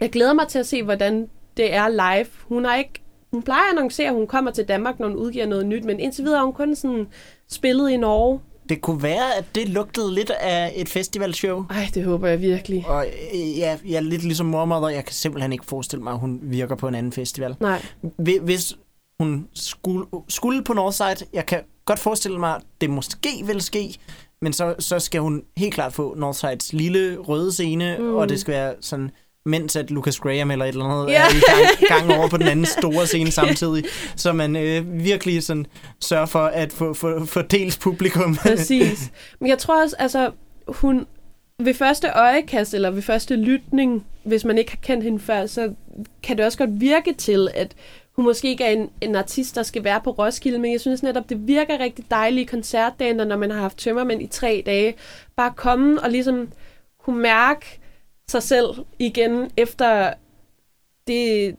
[0.00, 2.26] jeg glæder mig til at se, hvordan det er live.
[2.48, 2.92] Hun har ikke
[3.32, 6.00] hun plejer at annoncere, at hun kommer til Danmark, når hun udgiver noget nyt, men
[6.00, 7.06] indtil videre har hun kun sådan
[7.50, 8.40] spillet i Norge.
[8.68, 11.64] Det kunne være, at det lugtede lidt af et festivalshow.
[11.70, 12.84] Ej, det håber jeg virkelig.
[12.88, 16.18] Og øh, ja, jeg er lidt ligesom mormor, jeg kan simpelthen ikke forestille mig, at
[16.18, 17.56] hun virker på en anden festival.
[17.60, 17.82] Nej,
[18.22, 18.76] Hvi- Hvis
[19.20, 21.60] hun skulle, skulle på Northside, jeg kan
[21.90, 23.98] godt forestille mig, at det måske vil ske,
[24.42, 28.14] men så, så skal hun helt klart få Northsides lille røde scene, mm.
[28.14, 29.10] og det skal være sådan,
[29.44, 31.22] mens at Lucas Graham eller et eller andet Ja.
[31.22, 31.78] er i gang,
[32.08, 33.84] gang over på den anden store scene samtidig,
[34.16, 35.66] så man øh, virkelig sådan
[36.00, 38.36] sørger for at få, få, få dels publikum.
[38.36, 39.10] præcis.
[39.40, 40.30] Men jeg tror også, altså,
[40.68, 41.06] hun
[41.58, 45.72] ved første øjekast, eller ved første lytning, hvis man ikke har kendt hende før, så
[46.22, 47.74] kan det også godt virke til, at
[48.20, 51.02] hun måske ikke er en, en artist, der skal være på Roskilde, men jeg synes
[51.02, 54.94] netop, det virker rigtig dejligt i koncertdagen, når man har haft tømmermænd i tre dage.
[55.36, 56.52] Bare komme og ligesom
[56.98, 57.80] kunne mærke
[58.28, 58.66] sig selv
[58.98, 60.12] igen efter
[61.06, 61.56] det,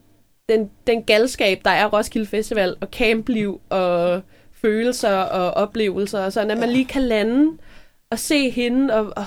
[0.48, 6.50] den, den galskab, der er Roskilde Festival, og campliv, og følelser og oplevelser, og sådan,
[6.50, 7.58] at man lige kan lande
[8.10, 9.24] og se hende og, og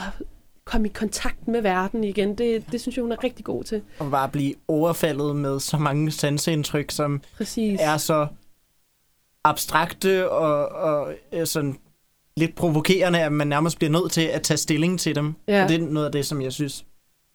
[0.65, 2.35] komme i kontakt med verden igen.
[2.37, 3.81] Det, det synes jeg, hun er rigtig god til.
[3.99, 7.79] og bare blive overfaldet med så mange sanseindtryk, som Præcis.
[7.81, 8.27] er så
[9.43, 11.77] abstrakte og, og øh, sådan
[12.37, 15.33] lidt provokerende, at man nærmest bliver nødt til at tage stilling til dem.
[15.47, 15.63] Ja.
[15.63, 16.85] Og det er noget af det, som jeg synes,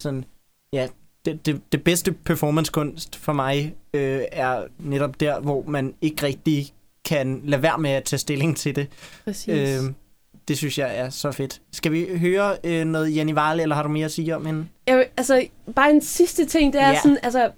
[0.00, 0.24] sådan,
[0.72, 0.88] ja,
[1.24, 6.72] det, det, det bedste performancekunst for mig øh, er netop der, hvor man ikke rigtig
[7.04, 8.88] kan lade være med at tage stilling til det.
[9.24, 9.48] Præcis.
[9.84, 9.92] Øh,
[10.50, 11.60] det synes jeg er så fedt.
[11.72, 14.66] Skal vi høre øh, noget Jenny Varle, eller har du mere at sige om hende?
[14.86, 16.98] Jeg, altså, bare en sidste ting, det er Ja.
[17.02, 17.50] sådan, altså,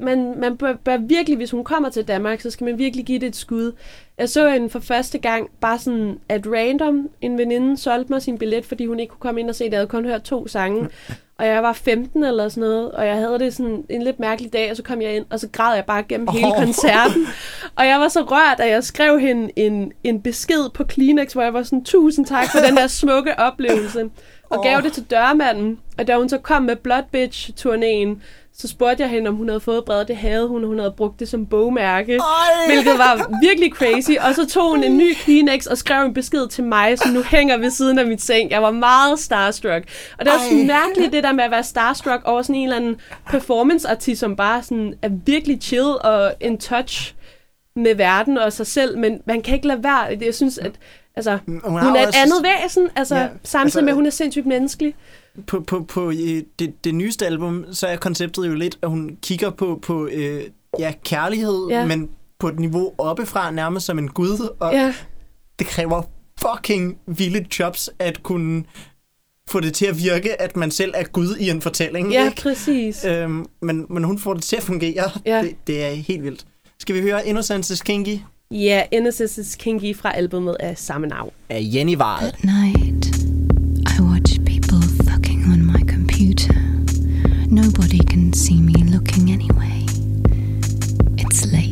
[0.00, 3.18] man, man bør, bør virkelig, hvis hun kommer til Danmark, så skal man virkelig give
[3.20, 3.72] det et skud.
[4.18, 8.38] Jeg så hende for første gang, bare sådan at random, en veninde solgte mig sin
[8.38, 9.70] billet, fordi hun ikke kunne komme ind og se det.
[9.70, 10.88] Jeg havde kun hørt to sange,
[11.38, 14.52] og jeg var 15 eller sådan noget, og jeg havde det sådan en lidt mærkelig
[14.52, 16.56] dag, og så kom jeg ind, og så græd jeg bare gennem hele Åh.
[16.64, 17.26] koncerten.
[17.76, 21.42] Og jeg var så rørt, at jeg skrev hende en, en besked på Kleenex, hvor
[21.42, 24.10] jeg var sådan, tusind tak for den der smukke oplevelse.
[24.50, 24.82] Og gav Åh.
[24.82, 25.80] det til dørmanden.
[25.98, 28.22] Og da hun så kom med Blood Bitch-turnéen,
[28.60, 30.08] så spurgte jeg hende, om hun havde fået brevet.
[30.08, 32.16] Det havde hun, og hun havde brugt det som bogmærke.
[32.16, 32.66] Ej!
[32.66, 34.10] Hvilket var virkelig crazy.
[34.20, 37.22] Og så tog hun en ny Kleenex og skrev en besked til mig, som nu
[37.22, 38.50] hænger ved siden af mit seng.
[38.50, 39.84] Jeg var meget starstruck.
[40.18, 40.48] Og det var Ej.
[40.50, 42.96] sådan mærkeligt, det der med at være starstruck over sådan en eller anden
[43.26, 47.14] performance-artist, som bare sådan er virkelig chill og in touch
[47.76, 48.98] med verden og sig selv.
[48.98, 50.18] Men man kan ikke lade være.
[50.20, 50.72] Jeg synes, at
[51.16, 54.10] altså, Hun hun, er et andet væsen, altså, Ja, samtidig altså, med, at hun er
[54.10, 54.94] sindssygt menneskelig.
[55.46, 59.16] På, på, på øh, det, det nyeste album, så er konceptet jo lidt, at hun
[59.22, 60.42] kigger på, på øh,
[60.78, 61.86] ja, kærlighed, ja.
[61.86, 62.08] Men
[62.38, 64.94] på et niveau oppefra, nærmest som en gud, og Ja,
[65.58, 66.02] det kræver
[66.40, 68.64] fucking vilde jobs at kunne
[69.48, 72.12] få det til at virke, at man selv er gud i en fortælling.
[72.12, 72.42] ja ikke?
[72.42, 73.04] præcis.
[73.04, 75.10] Øhm, men, men hun får det til at fungere.
[75.26, 75.42] Ja.
[75.42, 76.46] Det, det er helt vildt.
[76.78, 78.18] Skal vi høre Innocence is Kinky
[78.50, 81.30] Ja, Innocence is Kinky fra albumet af samme navn.
[81.48, 82.24] af Jenny Varl?
[82.24, 83.17] At night,
[87.62, 89.84] Nobody can see me looking anyway.
[91.18, 91.67] It's late,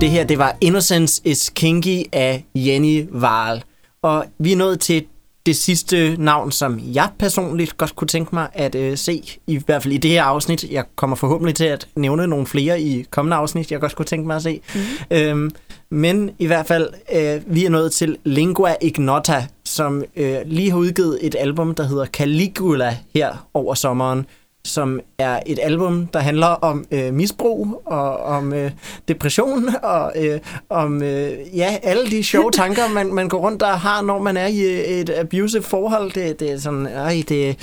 [0.00, 3.62] Det her, det var Innocence is Kinky af Jenny Varl.
[4.02, 5.04] Og vi er nået til
[5.46, 9.82] det sidste navn, som jeg personligt godt kunne tænke mig at øh, se, i hvert
[9.82, 10.64] fald i det her afsnit.
[10.70, 14.26] Jeg kommer forhåbentlig til at nævne nogle flere i kommende afsnit, jeg godt kunne tænke
[14.26, 14.60] mig at se.
[14.74, 14.80] Mm.
[15.10, 15.50] Øhm,
[15.90, 20.78] men i hvert fald, øh, vi er nået til Lingua Ignota, som øh, lige har
[20.78, 24.26] udgivet et album, der hedder Caligula her over sommeren,
[24.70, 28.70] som er et album, der handler om øh, misbrug og om øh,
[29.08, 33.80] depression og øh, om øh, ja, alle de sjove tanker, man, man går rundt og
[33.80, 36.12] har, når man er i øh, et abusive forhold.
[36.12, 37.56] Det, det er sådan, ej, det,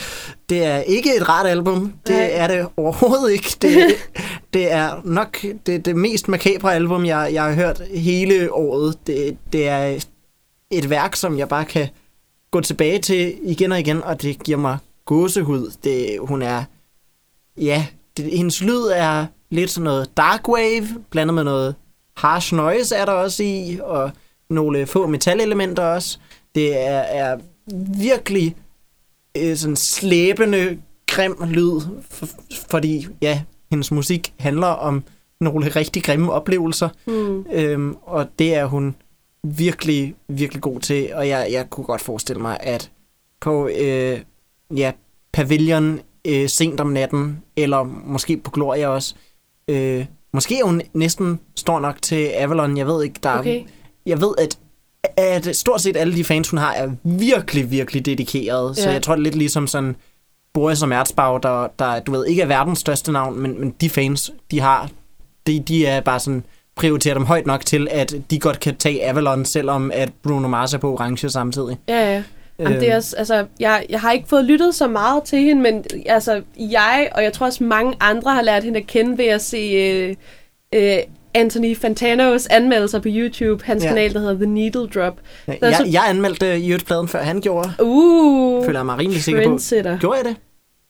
[0.49, 1.93] det er ikke et rart album.
[2.07, 2.29] Det Nej.
[2.31, 3.57] er det overhovedet ikke.
[3.61, 3.77] Det,
[4.53, 8.97] det er nok det, det mest makabre album, jeg, jeg har hørt hele året.
[9.07, 9.99] Det, det er
[10.71, 11.87] et værk, som jeg bare kan
[12.51, 15.71] gå tilbage til igen og igen, og det giver mig gåsehud.
[15.83, 16.63] Det, hun er,
[17.57, 17.87] ja,
[18.17, 21.75] det, hendes lyd er lidt sådan noget dark wave, blandet med noget
[22.17, 24.11] harsh noise er der også i, og
[24.49, 26.17] nogle få metalelementer også.
[26.55, 27.37] Det er, er
[27.99, 28.55] virkelig
[29.37, 30.77] øh, sådan slæbende,
[31.07, 32.27] grim lyd, for,
[32.69, 33.41] fordi ja,
[33.71, 35.03] hendes musik handler om
[35.41, 37.45] nogle rigtig grimme oplevelser, Mm.
[37.51, 38.95] øhm, og det er hun
[39.43, 42.91] virkelig, virkelig god til, og jeg, jeg kunne godt forestille mig, at
[43.41, 44.19] på øh,
[44.75, 44.91] ja,
[45.33, 49.15] Pavilion øh, sent om natten, eller måske på Gloria også,
[49.67, 53.61] øh, måske er hun næsten stor nok til Avalon, jeg ved ikke, der er- Okay.
[54.05, 54.57] jeg ved, at,
[55.17, 58.75] at stort set alle de fans, hun har, er virkelig, virkelig dedikerede.
[58.75, 58.93] Så Ja.
[58.93, 59.95] jeg tror, det er lidt ligesom sådan
[60.53, 63.89] Boris og Merzbach, der, der, du ved, ikke er verdens største navn, men, men de
[63.89, 64.89] fans, de har,
[65.47, 66.43] de, de er bare sådan
[66.75, 70.73] prioriterer dem højt nok til, at de godt kan tage Avalon, selvom at Bruno Mars
[70.73, 71.77] er på orange samtidig.
[71.87, 72.23] Ja, ja.
[72.59, 72.97] Jamen, det er Øhm.
[72.97, 77.09] også, altså, jeg, jeg har ikke fået lyttet så meget til hende, men altså, jeg,
[77.15, 80.15] og jeg tror også mange andre har lært hende at kende ved at se øh,
[80.75, 80.97] øh,
[81.33, 83.89] Anthony Fantanos anmeldelser på YouTube, hans Ja.
[83.89, 83.95] ja.
[83.95, 85.19] kanal, der hedder The Needle Drop.
[85.47, 89.23] Er Jeg, så- jeg anmeldte uh, pladen før han gjorde, Uh, føler jeg mig rimelig
[89.23, 89.97] sikker på.
[89.99, 90.35] Gjorde jeg det?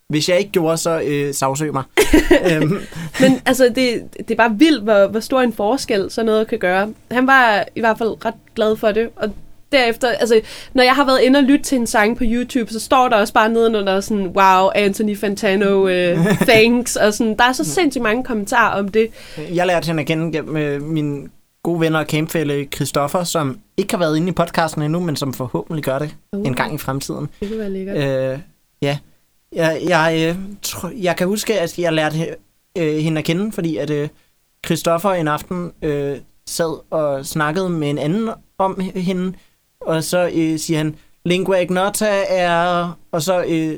[0.09, 1.83] Hvis jeg ikke gjorde, så øh, sagsøg mig.
[2.51, 2.77] øhm,
[3.19, 6.59] Men altså, det, det er bare vildt, hvor, hvor stor en forskel sådan noget kan
[6.59, 6.89] gøre.
[7.11, 9.29] Han var i hvert fald ret glad for det, og
[9.71, 10.41] derefter, altså,
[10.73, 13.15] når jeg har været inde og lytte til en sang på YouTube, så står der
[13.15, 15.89] også bare nedenunder sådan, wow, Anthony Fantano, uh,
[16.49, 19.09] thanks, og sådan, der er så sindssygt mange kommentarer om det.
[19.53, 21.29] Jeg lærte hende at kende gennem øh, min
[21.63, 25.33] gode venner og campfælle Christoffer, som ikke har været inde i podcasten endnu, men som
[25.33, 26.47] forhåbentlig gør det Uh.
[26.47, 27.29] en gang i fremtiden.
[27.39, 27.97] Det kunne være lækkert.
[27.97, 28.39] Øh,
[28.81, 28.97] ja,
[29.55, 32.35] jeg, jeg, øh, tr- jeg kan huske, at jeg lærte
[32.77, 34.09] øh, hende at kende, fordi at øh,
[34.65, 39.33] Christoffer en aften øh, sad og snakkede med en anden om hende,
[39.87, 42.91] og så øh, siger han, lingua ignota er...
[43.11, 43.77] Og så øh,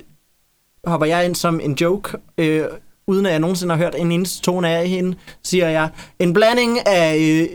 [0.86, 2.64] hopper jeg ind som en joke, øh,
[3.08, 5.90] uden at jeg nogensinde har hørt en eneste tone af hende, siger jeg,
[6.20, 7.18] en blanding af...
[7.18, 7.48] Øh,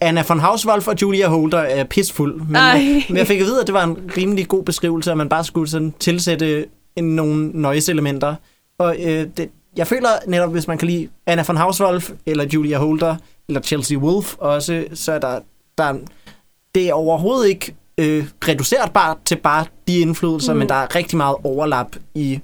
[0.00, 2.40] Anna von Hauswolf og Julia Holder er pisfuld.
[2.40, 2.78] Men, Ej.
[3.08, 5.44] men jeg fik at vide, at det var en rimelig god beskrivelse, at man bare
[5.44, 8.34] skulle sådan tilsætte en, nogle noise-elementer.
[8.78, 12.78] Og øh, det, jeg føler netop, hvis man kan lide Anna von Hauswolf, eller Julia
[12.78, 13.16] Holder,
[13.48, 15.40] eller Chelsea Wolf også, så er der,
[15.78, 15.94] der
[16.74, 20.58] det er overhovedet ikke øh, reducerbart til bare de indflydelser, mm.
[20.58, 22.40] Men der er rigtig meget overlap i,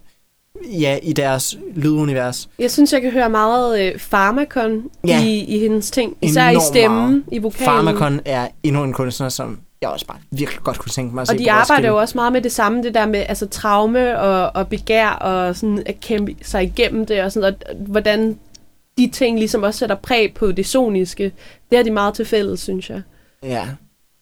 [0.65, 2.49] ja, i deres lydunivers.
[2.59, 5.25] Jeg synes, jeg kan høre meget øh, Pharmacon Ja.
[5.25, 6.17] i, i hendes ting.
[6.23, 7.23] Især i Enormt stemmen, meget.
[7.33, 7.67] i vokalen.
[7.67, 11.29] Pharmacon er endnu en kunstner, som jeg også bare virkelig godt kunne tænke mig at
[11.29, 14.19] se Og de arbejder jo også meget med det samme, det der med altså, traume
[14.21, 18.39] og, og begær, og sådan at kæmpe sig igennem det, og, sådan, og hvordan
[18.99, 21.33] de ting ligesom også sætter præg på det soniske.
[21.71, 23.03] Det er de meget til fælles, synes jeg.
[23.43, 23.67] Ja.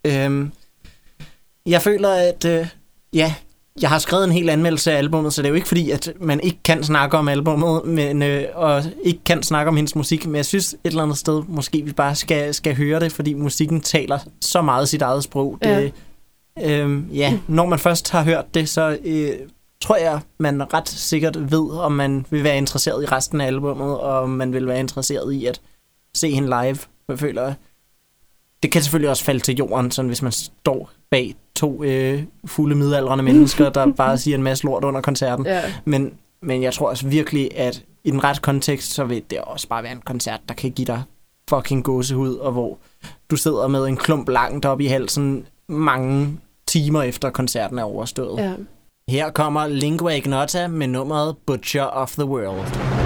[0.04, 0.52] Øhm,
[1.66, 2.66] jeg føler, at øh,
[3.12, 3.34] ja,
[3.80, 6.12] jeg har skrevet en hel anmeldelse af albummet, så det er jo ikke fordi, at
[6.20, 10.26] man ikke kan snakke om albummet, men, øh, og ikke kan snakke om hendes musik,
[10.26, 13.34] men jeg synes et eller andet sted, måske vi bare skal, skal høre det, fordi
[13.34, 15.58] musikken taler så meget sit eget sprog.
[15.62, 15.92] Det,
[16.64, 19.32] øhm, ja, når man først har hørt det, så øh,
[19.82, 23.98] tror jeg, man ret sikkert ved, om man vil være interesseret i resten af albummet,
[23.98, 25.60] og om man vil være interesseret i at
[26.14, 26.78] se hende live.
[27.08, 27.54] Jeg føler,
[28.62, 32.76] det kan selvfølgelig også falde til jorden, sådan hvis man står bag to øh, fulde
[32.76, 35.46] midaldrende mennesker, der bare siger en masse lort under koncerten.
[35.46, 35.62] Ja.
[35.84, 39.68] Men, men jeg tror også virkelig, at i den rette kontekst, så vil det også
[39.68, 41.02] bare være en koncert, der kan give dig
[41.50, 42.78] fucking gåsehud, og hvor
[43.30, 48.38] du sidder med en klump langt op i halsen mange timer efter koncerten er overstået.
[48.42, 48.52] ja.
[49.08, 53.01] Her kommer Lingua Ignota med nummeret Butcher of the World.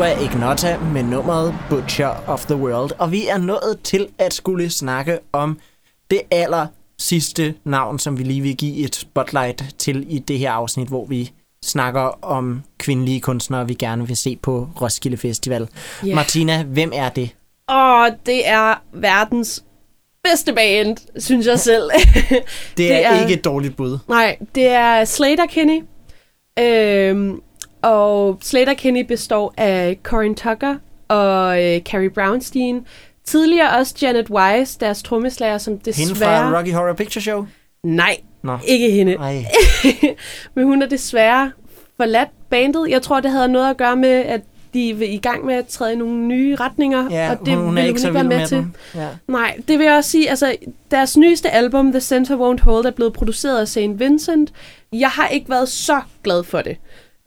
[0.00, 4.70] Lingua Ignota med nummeret Butcher of the World, og vi er nået til at skulle
[4.70, 5.58] snakke om
[6.10, 6.66] det aller
[6.98, 11.06] sidste navn, som vi lige vil give et spotlight til i det her afsnit, hvor
[11.06, 11.30] vi
[11.64, 15.68] snakker om kvindelige kunstnere, vi gerne vil se på Roskilde Festival.
[16.06, 16.14] Ja.
[16.14, 17.30] Martina, hvem er det?
[17.68, 19.64] Og det er verdens
[20.24, 21.90] bedste band, synes jeg selv.
[22.76, 23.98] Det er, er ikke et dårligt bud.
[24.08, 25.82] Nej, det er Slater Kinney.
[26.58, 27.40] Øhm,
[27.82, 30.76] og Slater Kinney består af Corin Tucker
[31.08, 32.86] og øh, Carrie Brownstein.
[33.24, 36.50] Tidligere også Janet Weiss, deres trommeslager, som Hende desværre...
[36.50, 37.46] fra Rocky Horror Picture Show?
[37.82, 38.58] Nej, Nå.
[38.66, 39.16] ikke hende.
[40.54, 41.52] Men hun er desværre
[41.96, 42.90] forladt bandet.
[42.90, 44.40] Jeg tror, det havde noget at gøre med, at
[44.74, 47.64] de er i gang med at træde i nogle nye retninger, Ja, og det hun,
[47.64, 48.64] hun er ville ikke være med, med til.
[48.94, 49.08] Ja.
[49.28, 50.30] Nej, det vil jeg også sige.
[50.30, 50.56] Altså,
[50.90, 53.78] deres nyeste album, The Center Won't Hold, er blevet produceret af St.
[53.78, 54.52] Vincent.
[54.92, 56.76] Jeg har ikke været så glad for det.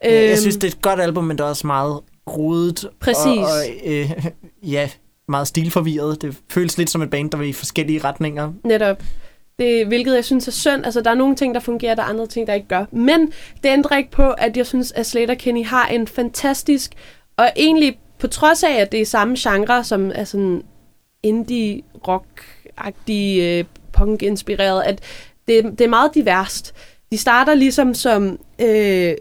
[0.06, 2.89] Øhm, jeg Øhm, synes, det er et godt album, men det er også meget rodet.
[2.99, 3.26] Præcis.
[3.26, 4.12] Og, og øh,
[4.74, 4.89] ja,
[5.28, 6.22] meget stilforvirret.
[6.22, 8.51] Det føles lidt som et band, der vil i forskellige retninger.
[8.64, 9.04] Netop.
[9.60, 10.86] Det, hvilket jeg synes er synd.
[10.86, 12.86] Altså, der er nogle ting, der fungerer, der er andre ting, der ikke gør.
[12.91, 13.32] Men
[13.64, 16.91] det ændrer ikke på, at jeg synes, at Slater Kinney har en fantastisk,
[17.38, 20.64] og egentlig på trods af, at det er samme genre, som er sådan
[21.24, 24.99] indie-rock-agtig, øh, punk-inspireret, at
[25.47, 26.74] det, det er meget diverst.
[27.12, 28.39] De starter ligesom som...
[28.62, 29.14] Øh,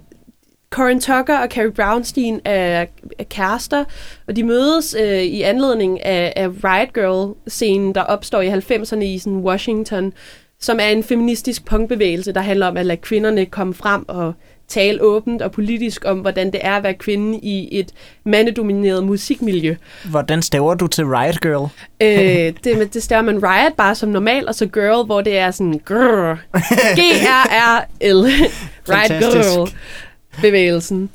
[0.73, 2.87] Corin Tucker og Carrie Brownstein er,
[3.19, 3.85] er kærester,
[4.29, 9.19] og de mødes øh, i anledning af, af Riot Girl-scenen, der opstår i 90'erne i
[9.19, 10.13] sådan Washington,
[10.61, 14.33] som er en feministisk punkbevægelse, der handler om at lade kvinderne komme frem og
[14.69, 17.93] tale åbent og politisk om, hvordan det er at være kvinde i et
[18.25, 19.75] mandedomineret musikmiljø.
[20.11, 21.71] Hvordan staver du til Riot Girl?
[22.03, 25.51] øh, det, det staver man Riot bare som normal, og så Girl, hvor det er
[25.51, 26.37] sådan grrr.
[26.99, 28.25] G-R-R-L.
[28.89, 29.23] Riot.
[29.23, 29.69] Girl
[30.41, 31.11] bevægelsen.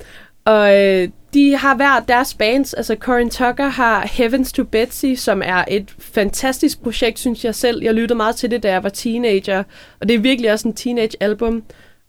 [0.46, 2.74] Og øh, de har hver deres bands.
[2.74, 7.84] Altså Corin Tucker har Heavens to Betsy, som er et fantastisk projekt, synes jeg selv.
[7.84, 9.64] Jeg lyttede meget til det, da jeg var teenager.
[10.00, 11.64] Og det er virkelig også en teenage-album.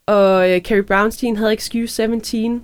[0.06, 2.62] Og øh, Carrie Brownstein havde Excuse 17.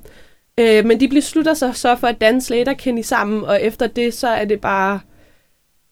[0.60, 4.14] Øh, men de beslutter sig så for at danse Slater Kenny sammen, og efter det,
[4.14, 5.00] så er det bare...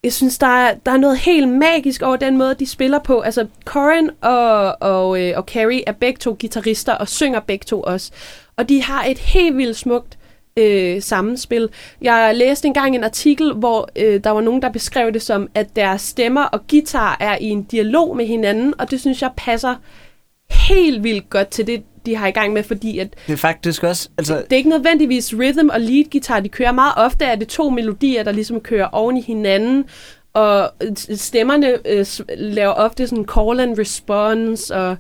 [0.05, 3.21] Jeg synes, der er, der er noget helt magisk over den måde, de spiller på.
[3.21, 7.83] Altså, Corin og, og, øh, og Carrie er begge to guitarister og synger begge to
[7.83, 8.13] også.
[8.57, 10.19] Og de har et helt vildt smukt
[10.57, 11.69] øh, sammenspil.
[12.01, 15.77] Jeg læste engang en artikel, hvor øh, der var nogen, der beskrev det som, at
[15.77, 19.75] deres stemmer og guitar er i en dialog med hinanden, og det synes jeg passer
[20.51, 23.83] helt vildt godt til det, de har i gang med, fordi at Det er faktisk
[23.85, 24.09] også...
[24.19, 27.49] Altså, det er ikke nødvendigvis rhythm og lead guitar, de kører meget ofte, er det
[27.49, 29.85] to melodier, der ligesom kører oven i hinanden,
[30.33, 30.71] og
[31.15, 32.07] stemmerne øh,
[32.39, 34.97] laver ofte sådan call and response, og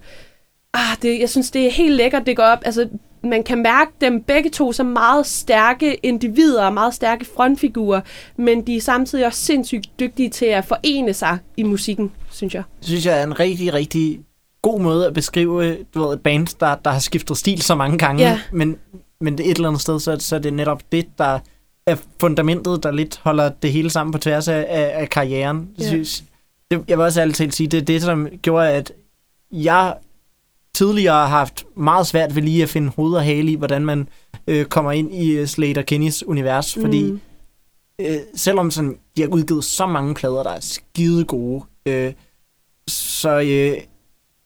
[0.74, 2.88] ah, det, jeg synes, det er helt lækkert, det går op, altså
[3.24, 8.00] man kan mærke dem begge to som meget stærke individer, meget stærke frontfigurer,
[8.36, 12.62] men de er samtidig også sindssygt dygtige til at forene sig i musikken, synes jeg.
[12.80, 14.20] synes jeg er en rigtig, rigtig
[14.62, 17.98] god måde at beskrive du ved, et band, der, der har skiftet stil så mange
[17.98, 18.22] gange.
[18.22, 18.40] Ja.
[18.52, 18.76] Men,
[19.20, 21.38] men det et eller andet sted, så, så er det netop det, der
[21.86, 25.68] er fundamentet, der lidt holder det hele sammen på tværs af, af, af karrieren.
[25.78, 25.82] Ja.
[25.82, 26.24] Jeg Synes,
[26.70, 28.92] det, jeg vil også altid sige, det er det, som gjorde, at
[29.52, 29.94] jeg
[30.74, 34.08] tidligere har haft meget svært ved lige at finde hoved og hale i, hvordan man
[34.46, 37.20] øh, kommer ind i øh, Slater Kennys univers, fordi Mm.
[38.00, 42.12] øh, selvom sådan, de har udgivet så mange plader, der er skide gode, øh,
[42.88, 43.76] så øh,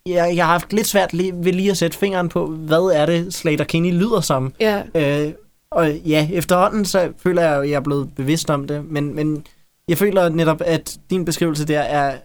[0.07, 3.07] jeg, jeg har haft lidt svært lige, ved lige at sætte fingeren på, hvad er
[3.07, 4.53] det, Slater Kinney lyder som.
[4.61, 5.33] Ja, Øh,
[5.71, 9.45] og ja, efterhånden så føler jeg, at jeg er blevet bevidst om det, men, men
[9.89, 12.17] jeg føler netop, at din beskrivelse der er,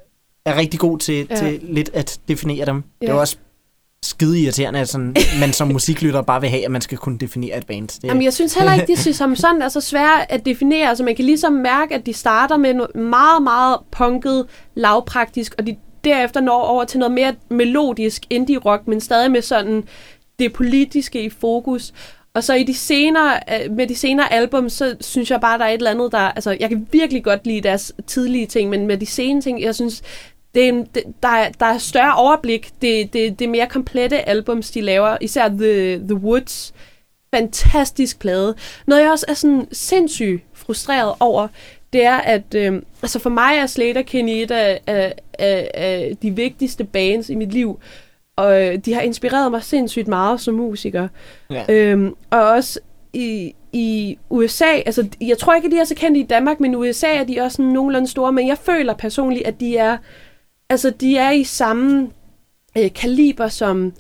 [0.45, 1.35] er rigtig god til, Ja.
[1.35, 2.83] til lidt at definere dem.
[3.01, 3.05] Ja.
[3.07, 3.37] Det er også
[4.03, 7.57] skide irriterende, at sådan, man som musiklytter bare vil have, at man skal kunne definere
[7.57, 7.87] et band.
[7.87, 10.89] Det, Jamen, jeg synes heller ikke, de som sådan er så svære at definere.
[10.89, 15.67] Altså, man kan ligesom mærke, at de starter med noget meget, meget punket, lavpraktisk, og
[15.67, 19.83] de derefter når over til noget mere melodisk indie-rock, men stadig med sådan
[20.39, 21.93] det politiske i fokus.
[22.33, 25.65] Og så i de senere, øh, med de senere album, så synes jeg bare, der
[25.65, 26.17] er et eller andet, der...
[26.17, 29.75] Altså, jeg kan virkelig godt lide deres tidlige ting, men med de sene ting, jeg
[29.75, 30.01] synes,
[30.55, 32.69] det er det, der, er, der er større overblik.
[32.81, 35.17] Det, det, det mere komplette albums, de laver.
[35.21, 36.73] Især The, The Woods.
[37.35, 38.55] Fantastisk plade.
[38.87, 41.47] Noget, jeg også er sådan sindssygt frustreret over,
[41.93, 46.17] det er, at øh, altså for mig er Slater Kinney et af, af, af, af
[46.21, 47.79] de vigtigste bands i mit liv.
[48.35, 51.07] Og øh, de har inspireret mig sindssygt meget som musiker.
[51.49, 51.65] Ja.
[51.69, 52.79] Øhm, og også
[53.13, 56.71] i, i USA, altså jeg tror ikke, at de er så kendte i Danmark, men
[56.71, 59.97] i USA er de også sådan nogenlunde store, men jeg føler personligt, at de er,
[60.69, 62.09] altså de er i samme
[62.77, 63.93] øh, kaliber som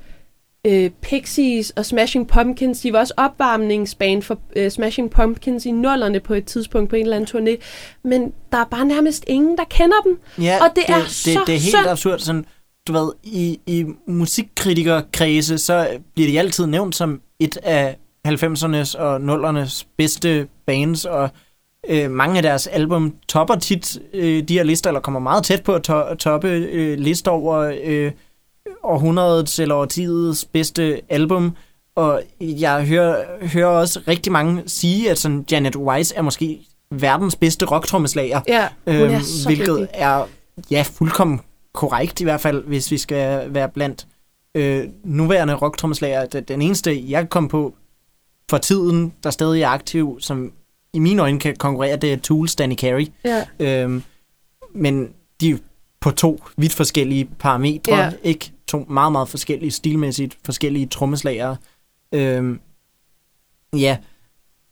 [0.67, 6.19] øh, Pixies og Smashing Pumpkins, de var også opvarmningsbane for øh, Smashing Pumpkins i nullerne
[6.19, 7.61] på et tidspunkt på en eller anden turné.
[8.03, 10.19] Men der er bare nærmest ingen, der kender dem.
[10.41, 11.87] Ja, Og det er det, så det er helt synd.
[11.89, 12.19] absurd.
[12.19, 12.45] Sådan,
[12.87, 17.97] du ved, i, i musikkritikerkredse, så bliver de altid nævnt som et af
[18.27, 21.29] 90'ernes og 0'ernes bedste bands, og
[21.89, 25.63] øh, mange af deres album topper tit øh, de her lister, eller kommer meget tæt
[25.63, 28.11] på at to- toppe øh, lister over øh,
[28.83, 31.55] århundredets eller årtidets bedste album.
[31.95, 36.59] Og jeg hører, hører også rigtig mange sige, at sådan Janet Weiss er måske
[36.91, 38.41] verdens bedste rocktrommeslager.
[38.47, 39.87] Ja, hun er Øhm, så hvilket dygtig.
[39.93, 40.25] er
[40.71, 41.39] ja, fuldkommen
[41.73, 44.07] korrekt i hvert fald, hvis vi skal være blandt
[44.55, 46.25] øh, nuværende rocktrommeslager.
[46.25, 47.75] Den- eneste, jeg kom på
[48.49, 50.51] for tiden, der stadig er aktiv, som
[50.93, 53.07] i mine øjne kan konkurrere, det er Tools Danny Carey.
[53.25, 53.43] Ja.
[53.59, 54.03] Øhm,
[54.73, 55.09] men
[55.41, 55.57] de er
[56.01, 58.11] på to vidt forskellige parametre, Ja.
[58.23, 58.51] ikke?
[58.67, 61.57] To meget, meget forskellige, stilmæssigt forskellige trommeslagere.
[62.13, 62.59] Øhm,
[63.77, 63.97] ja,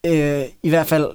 [0.05, 1.07] øh, i hvert fald,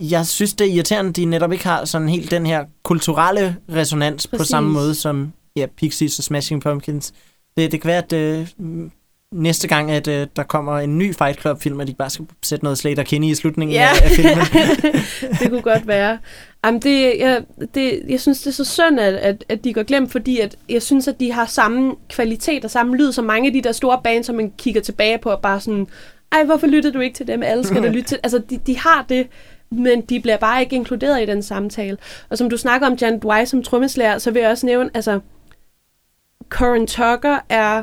[0.00, 3.56] jeg synes, det er irriterende, at de netop ikke har sådan helt den her kulturelle
[3.72, 4.50] resonans på Præcis.
[4.50, 7.12] samme måde som ja, Pixies og Smashing Pumpkins.
[7.56, 8.48] Det, det kan være, at øh,
[9.32, 12.64] næste gang, at øh, der kommer en ny Fight Club-film, at de bare skal sætte
[12.64, 13.88] noget Slater Kinney i slutningen Ja.
[13.88, 14.44] af, af filmen.
[15.40, 16.18] det kunne godt være.
[16.64, 17.42] Jamen, det, jeg,
[17.74, 20.56] det, jeg synes, det er så synd, at, at, at de går glemt, fordi at
[20.68, 23.72] jeg synes, at de har samme kvalitet og samme lyd som mange af de der
[23.72, 25.86] store bands, som man kigger tilbage på og bare sådan,
[26.32, 27.42] ej, hvorfor lytter du ikke til dem?
[27.42, 28.18] Alle skal da lytte til.
[28.22, 29.26] Altså, de, de har det,
[29.70, 31.96] men de bliver bare ikke inkluderet i den samtale.
[32.30, 35.20] Og som du snakker om Janet Weiss som trommeslager, så vil jeg også nævne, altså,
[36.48, 37.82] Corin Tucker er...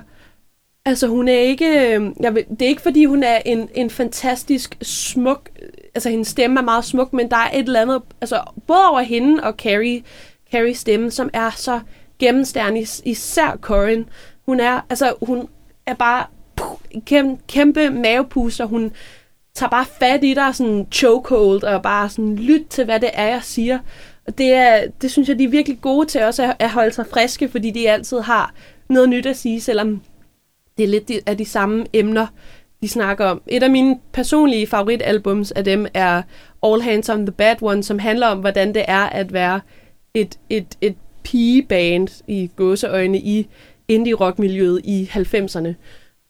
[0.86, 1.65] Altså, hun er ikke...
[1.65, 5.49] øh, Jeg ved, det er ikke, fordi hun er en, en fantastisk smuk...
[5.95, 8.01] Altså, hendes stemme er meget smuk, men der er et eller andet...
[8.21, 10.03] Altså, både over hende og Carrie,
[10.51, 11.79] Carries stemme, som er så
[12.19, 14.05] gennemstærende, især Corin.
[14.45, 14.86] Hun er...
[14.89, 15.47] Altså, hun
[15.86, 16.25] er bare...
[16.55, 18.65] Puh, kæmpe, kæmpe mavepuster.
[18.65, 18.91] Hun
[19.55, 23.27] tager bare fat i dig, sådan chokehold, og bare sådan lyt til, hvad det er,
[23.27, 23.79] jeg siger.
[24.27, 26.93] Og det, er, det synes jeg, de er virkelig gode til også at, at holde
[26.93, 28.53] sig friske, fordi de altid har
[28.89, 30.01] noget nyt at sige, selvom
[30.78, 32.28] det er lidt de- af de samme emner,
[32.82, 33.41] de snakker om.
[33.47, 36.21] Et af mine personlige favoritalbums af dem er
[36.63, 39.59] All Hands on the Bad One, som handler om, hvordan det er at være
[40.13, 43.47] et, et, et pigeband i gåseøjne i
[43.88, 45.74] indie-rock-miljøet i 90'erne.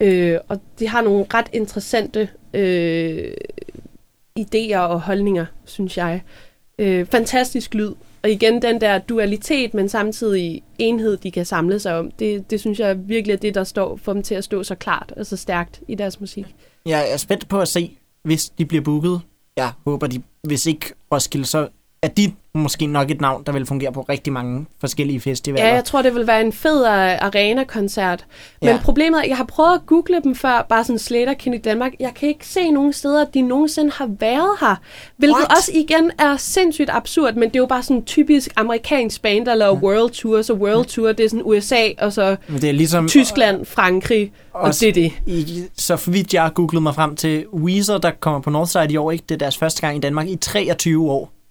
[0.01, 3.31] Øh, og de har nogle ret interessante øh,
[4.39, 6.21] idéer og holdninger, synes jeg.
[6.79, 7.91] Øh, fantastisk lyd.
[8.23, 12.11] Og igen den der dualitet, men samtidig enhed, de kan samle sig om.
[12.11, 14.75] Det, det synes jeg virkelig er det, der står for dem til at stå så
[14.75, 16.45] klart og så stærkt i deres musik.
[16.85, 19.21] Jeg er spændt på at se, hvis de bliver booket.
[19.57, 21.67] Jeg håber, de, hvis ikke Roskilde, så
[22.03, 25.67] er de måske nok et navn, der vil fungere på rigtig mange forskellige festivaler.
[25.67, 28.25] Ja, jeg tror, det vil være en fed uh, arena-koncert.
[28.61, 28.73] Men Ja.
[28.73, 28.79] ja.
[28.83, 31.91] problemet er, at jeg har prøvet at google dem før, bare sådan Slater i Danmark.
[31.99, 34.75] Jeg kan ikke se nogen steder, at de nogensinde har været her.
[35.17, 35.57] Hvilket What?
[35.57, 39.45] Også igen er sindssygt absurd, men det er jo bare sådan en typisk amerikansk band,
[39.45, 40.41] der laver world tour.
[40.41, 43.07] Så world tour, det er sådan USA, og så Men det er ligesom...
[43.07, 45.13] Tyskland, Frankrig, og det er det.
[45.27, 48.93] I, så for vidt jeg har googlet mig frem til, Weezer, der kommer på Northside
[48.93, 49.23] i år, ikke?
[49.29, 51.42] det er deres første gang i Danmark i 23 år.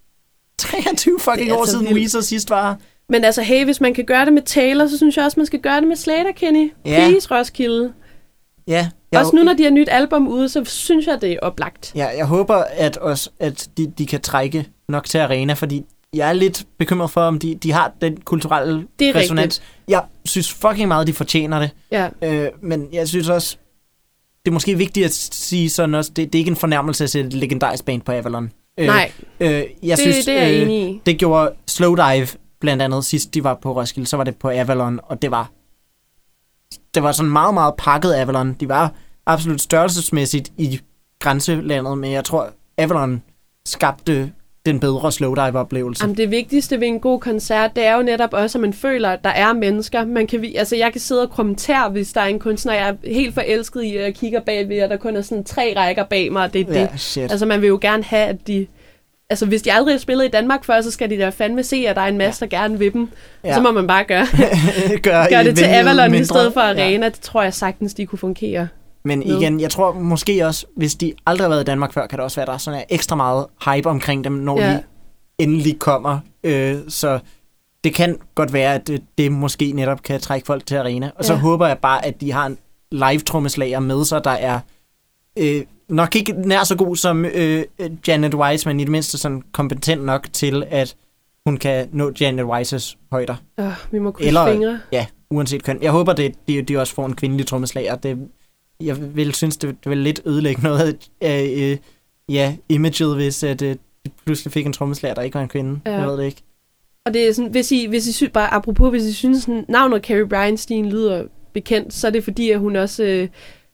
[0.62, 1.94] 23 fucking år altså siden.
[1.94, 2.78] Weezer sidst var.
[3.08, 5.46] Men altså, hey, hvis man kan gøre det med Taylor, så synes jeg også, man
[5.46, 6.72] skal gøre det med Slater, Kenny.
[6.84, 7.08] Ja.
[7.08, 7.92] Please, Roskilde.
[8.68, 11.38] Ja, Jeg, også nu, når de har nyt album ude, så synes jeg, det er
[11.42, 11.92] oplagt.
[11.94, 15.84] Ja, jeg håber, at, også, at de, de kan trække nok til arena, fordi
[16.14, 19.42] jeg er lidt bekymret for, om de, de har den kulturelle Det er resonans.
[19.44, 19.62] rigtigt.
[19.88, 21.70] Jeg synes fucking meget, de fortjener det.
[21.92, 22.08] Ja.
[22.22, 23.56] Øh, men jeg synes også,
[24.44, 27.10] det er måske vigtigt at sige sådan også, det, det er ikke en fornærmelse at
[27.10, 28.50] sætte et legendarisk band på Avalon.
[28.78, 31.02] Øh, Nej, øh, jeg det, synes, det er jeg øh, enig i.
[31.06, 32.28] Det gjorde Slowdive
[32.60, 35.50] blandt andet sidst de var på Roskilde, så var det på Avalon, og det var
[36.94, 38.52] det var sådan meget, meget pakket Avalon.
[38.52, 38.92] De var
[39.26, 40.80] absolut størrelsesmæssigt i
[41.18, 43.22] grænselandet, men jeg tror, Avalon
[43.66, 44.32] skabte
[44.66, 46.04] den bedre Slowdive-oplevelse.
[46.04, 49.08] Jamen, det vigtigste ved en god koncert, det er jo netop også, at man føler,
[49.08, 50.04] at der er mennesker.
[50.06, 52.88] Man kan, vi- altså, jeg kan sidde og kommentere, hvis der er en kunstner, jeg
[52.88, 56.04] er helt forelsket i, og jeg kigger bagved, og der kun er sådan tre rækker
[56.04, 57.00] bag mig, og det er Ja, det.
[57.00, 57.30] shit.
[57.30, 58.66] Altså, man vil jo gerne have, at de...
[59.30, 61.84] Altså, hvis de aldrig har spillet i Danmark før, så skal de da fandme se,
[61.88, 63.08] at der er en masse, der gerne vil dem.
[63.44, 63.48] Ja.
[63.48, 63.54] Ja.
[63.54, 64.26] Så må man bare gøre,
[65.02, 66.24] gør gøre det til Avalon i mindre.
[66.24, 66.68] stedet for Ja.
[66.70, 67.06] Arena.
[67.08, 68.68] Det tror jeg sagtens, de kunne fungere.
[69.04, 72.18] Men igen, jeg tror måske også, hvis de aldrig har været i Danmark før, kan
[72.18, 74.70] det også være, at der er sådan er ekstra meget hype omkring dem, når Ja.
[74.72, 74.82] de
[75.38, 76.18] endelig kommer.
[76.44, 77.18] Øh, så
[77.84, 81.10] det kan godt være, at det, det måske netop kan trække folk til arena.
[81.16, 81.38] Og så Ja.
[81.38, 82.58] håber jeg bare, at de har en
[82.92, 84.60] live-trommeslager med sig, der er
[85.38, 87.64] øh, nok ikke nær så god som øh,
[88.08, 90.96] Janet Weiss, men i det mindste sådan kompetent nok til, at
[91.46, 93.34] hun kan nå Janet Weiss' højder.
[93.60, 94.80] Øh, vi må krydse Eller- fingre.
[94.92, 95.78] Ja, uanset køn.
[95.82, 97.94] Jeg håber, det, de, de også får en kvindelig trommeslager.
[97.96, 98.18] Det
[98.86, 101.76] jeg vil synes, det, ville lidt ødelægge noget af øh,
[102.34, 103.76] ja, imaget, hvis at, øh,
[104.24, 105.80] pludselig fik en trommeslager, der ikke var en kvinde.
[105.86, 105.92] Ja.
[105.92, 106.42] Jeg ved det ikke.
[107.06, 110.02] Og det er sådan, hvis I, hvis I bare apropos, hvis I synes, sådan, navnet
[110.02, 113.04] Carrie Bryanstein lyder bekendt, så er det fordi, at hun også...
[113.04, 113.28] Øh,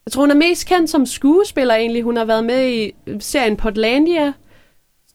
[0.06, 2.02] jeg tror, hun er mest kendt som skuespiller egentlig.
[2.02, 4.32] Hun har været med i serien Portlandia.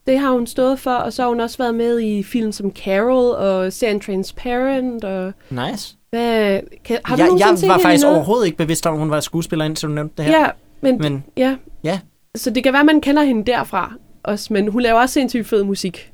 [0.06, 0.90] Det har hun stået for.
[0.90, 5.04] Og så har hun også været med i film som Carol og serien Transparent.
[5.04, 5.96] Og Nice.
[6.14, 8.16] Hvad, kan, har du jeg, jeg var faktisk noget?
[8.16, 10.40] overhovedet ikke bevidst om, at hun var skuespiller, indtil du nævnte det her.
[10.40, 10.46] Ja,
[10.80, 11.56] men, Men ja.
[11.84, 12.00] ja.
[12.36, 13.92] Så det kan være, man kender hende derfra
[14.22, 14.52] også.
[14.52, 16.12] Men hun laver også sindssygt fed musik.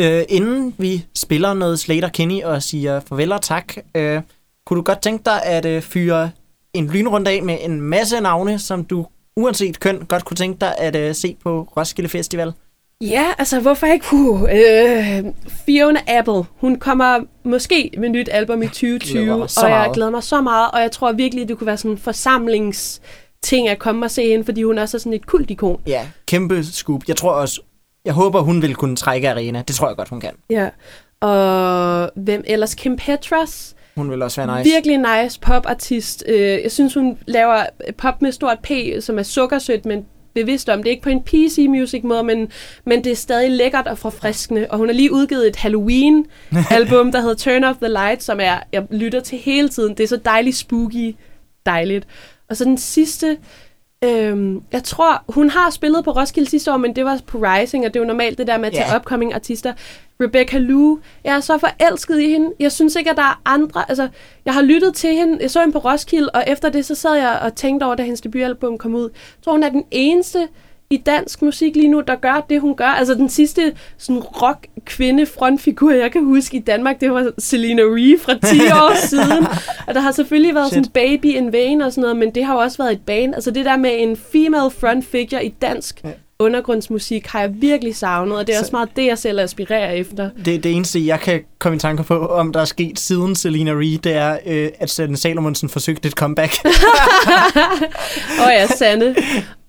[0.00, 4.20] øh, inden vi spiller noget Slater Kenny og siger farvel og tak, øh,
[4.66, 6.30] kunne du godt tænke dig at øh, fyre
[6.74, 10.74] en lynrunde af med en masse navne, som du uanset køn godt kunne tænke dig
[10.78, 12.52] at øh, se på Roskilde Festival?
[13.04, 14.06] Ja, altså hvorfor ikke?
[14.12, 15.24] Uh, øh,
[15.66, 19.78] Fiona Apple, hun kommer måske med nyt album i 2020, Glæder mig så og jeg
[19.78, 19.94] meget.
[19.94, 23.78] glæder mig så meget, og jeg tror virkelig, det kunne være sådan en forsamlingsting at
[23.78, 25.80] komme og se hende, fordi hun også er sådan et kultikon.
[25.86, 27.02] Ja, kæmpe scoop.
[27.08, 27.60] Jeg tror også,
[28.04, 29.62] jeg håber, hun vil kunne trække arena.
[29.68, 30.32] Det tror jeg godt, hun kan.
[30.50, 30.68] Ja.
[31.20, 32.74] Og hvem ellers?
[32.74, 33.74] Kim Petras.
[33.96, 34.70] Hun vil også være nice.
[34.74, 36.24] Virkelig nice popartist.
[36.28, 37.62] Øh, jeg synes, hun laver
[37.98, 38.70] pop med stort P,
[39.00, 40.06] som er sukkersødt, men
[40.40, 40.82] bevidst om.
[40.82, 42.52] Det er ikke på en PC-music måde, men,
[42.84, 44.66] men det er stadig lækkert og forfriskende.
[44.70, 48.58] Og hun har lige udgivet et Halloween-album, der hedder Turn Off the Light, som er,
[48.72, 49.94] jeg lytter til hele tiden.
[49.94, 51.14] Det er så dejligt spooky.
[51.66, 52.06] Dejligt.
[52.50, 53.36] Og så den sidste,
[54.04, 57.86] Øhm, jeg tror, hun har spillet på Roskilde sidste år, men det var på Rising,
[57.86, 58.96] og det er jo normalt det der med at tage Ja.
[58.96, 59.72] upcoming artister.
[60.20, 62.52] Rebecca Lou, jeg er så forelsket i hende.
[62.60, 63.84] Jeg synes ikke, at der er andre...
[63.88, 64.08] Altså,
[64.44, 65.38] jeg har lyttet til hende.
[65.40, 68.02] Jeg så hende på Roskilde, og efter det, så sad jeg og tænkte over, da
[68.02, 69.02] hendes debutalbum kom ud.
[69.02, 70.48] Jeg tror, hun er den eneste
[70.90, 72.84] i dansk musik lige nu, der gør det, hun gør.
[72.86, 78.18] Altså den sidste sådan rock-kvinde frontfigur, jeg kan huske i Danmark, det var Selena Ree
[78.18, 79.46] fra 10 år siden.
[79.86, 80.84] Og der har selvfølgelig været Shit.
[80.86, 83.34] sådan Baby in Vain og sådan noget, men det har jo også været et band.
[83.34, 86.10] Altså det der med en female front figure i dansk Ja.
[86.38, 89.92] undergrundsmusik har jeg virkelig savnet, og det er Så- også meget det, jeg selv aspirerer
[89.92, 90.30] efter.
[90.44, 93.70] Det, det eneste, jeg kan komme i tanker på, om der er sket siden Selena
[93.72, 96.52] Ree, det er, øh, at Sanne Salomonsen forsøgte et comeback.
[96.64, 99.14] Åh oh ja, Sanne.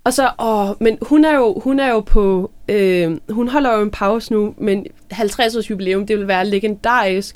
[0.04, 3.82] Og så, åh, men hun er jo, hun er jo på, øh, hun holder jo
[3.82, 7.36] en pause nu, men 50 års jubilæum, det vil være legendarisk,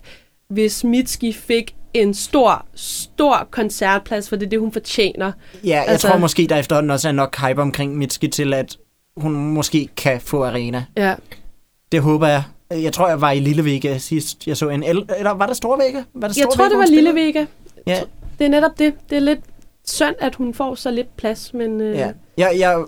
[0.49, 5.31] hvis Mitski fik en stor, stor koncertplads, for det er det, hun fortjener.
[5.63, 8.77] ja, jeg Altså- tror måske, der efterhånden også er nok hype omkring Mitski til, at
[9.17, 10.85] hun måske kan få arena.
[10.97, 11.15] Ja,
[11.91, 12.43] Det håber jeg.
[12.71, 14.47] Jeg tror, jeg var i Lille Vega sidst.
[14.47, 15.05] Jeg så en el...
[15.17, 16.03] Eller var det Store Vega?
[16.13, 17.15] Var jeg Store tror, Vega, det var Lille?
[17.15, 17.45] Vega.
[17.87, 18.01] Ja,
[18.39, 18.93] Det er netop det.
[19.09, 19.39] Det er lidt
[19.87, 22.11] synd, at hun får så lidt plads, men øh, ja.
[22.37, 22.85] Jeg, jeg,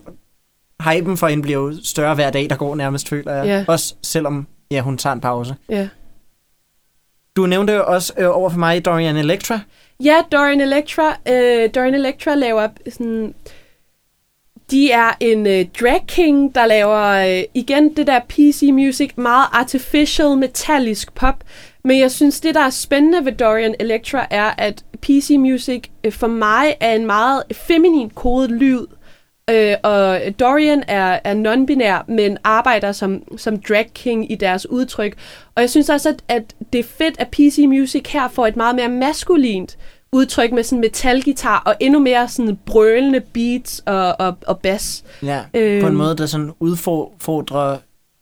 [0.82, 3.46] hypen for hende bliver jo større hver dag, der går nærmest, føler jeg.
[3.46, 3.66] Ja.
[3.68, 5.56] Også selvom ja, hun tager en pause.
[5.70, 5.88] ja.
[7.36, 9.60] Du nævnte jo også øh, over for mig Dorian Electra.
[10.04, 11.18] Ja, Dorian Electra.
[11.30, 13.34] Øh, Dorian Electra laver sådan...
[14.72, 17.02] De er en øh, drag king, der laver
[17.40, 21.44] øh, igen det der PC music, meget artificial, metallisk pop.
[21.84, 26.12] Men jeg synes, det der er spændende ved Dorian Electra er, at PC music øh,
[26.12, 28.86] for mig er en meget feminin kodet lyd.
[29.50, 35.18] Øh, og Dorian er, er non-binær, men arbejder som, som drag king i deres udtryk.
[35.56, 38.56] Og jeg synes også, at, at det er fedt, at PC Music her får et
[38.56, 39.78] meget mere maskulint
[40.12, 45.04] udtryk med sådan metalgitar og endnu mere sådan brølende beats og, og, og bass.
[45.24, 45.82] Ja, øhm.
[45.82, 45.96] på en Øhm.
[45.96, 47.78] måde, der sådan udfordrer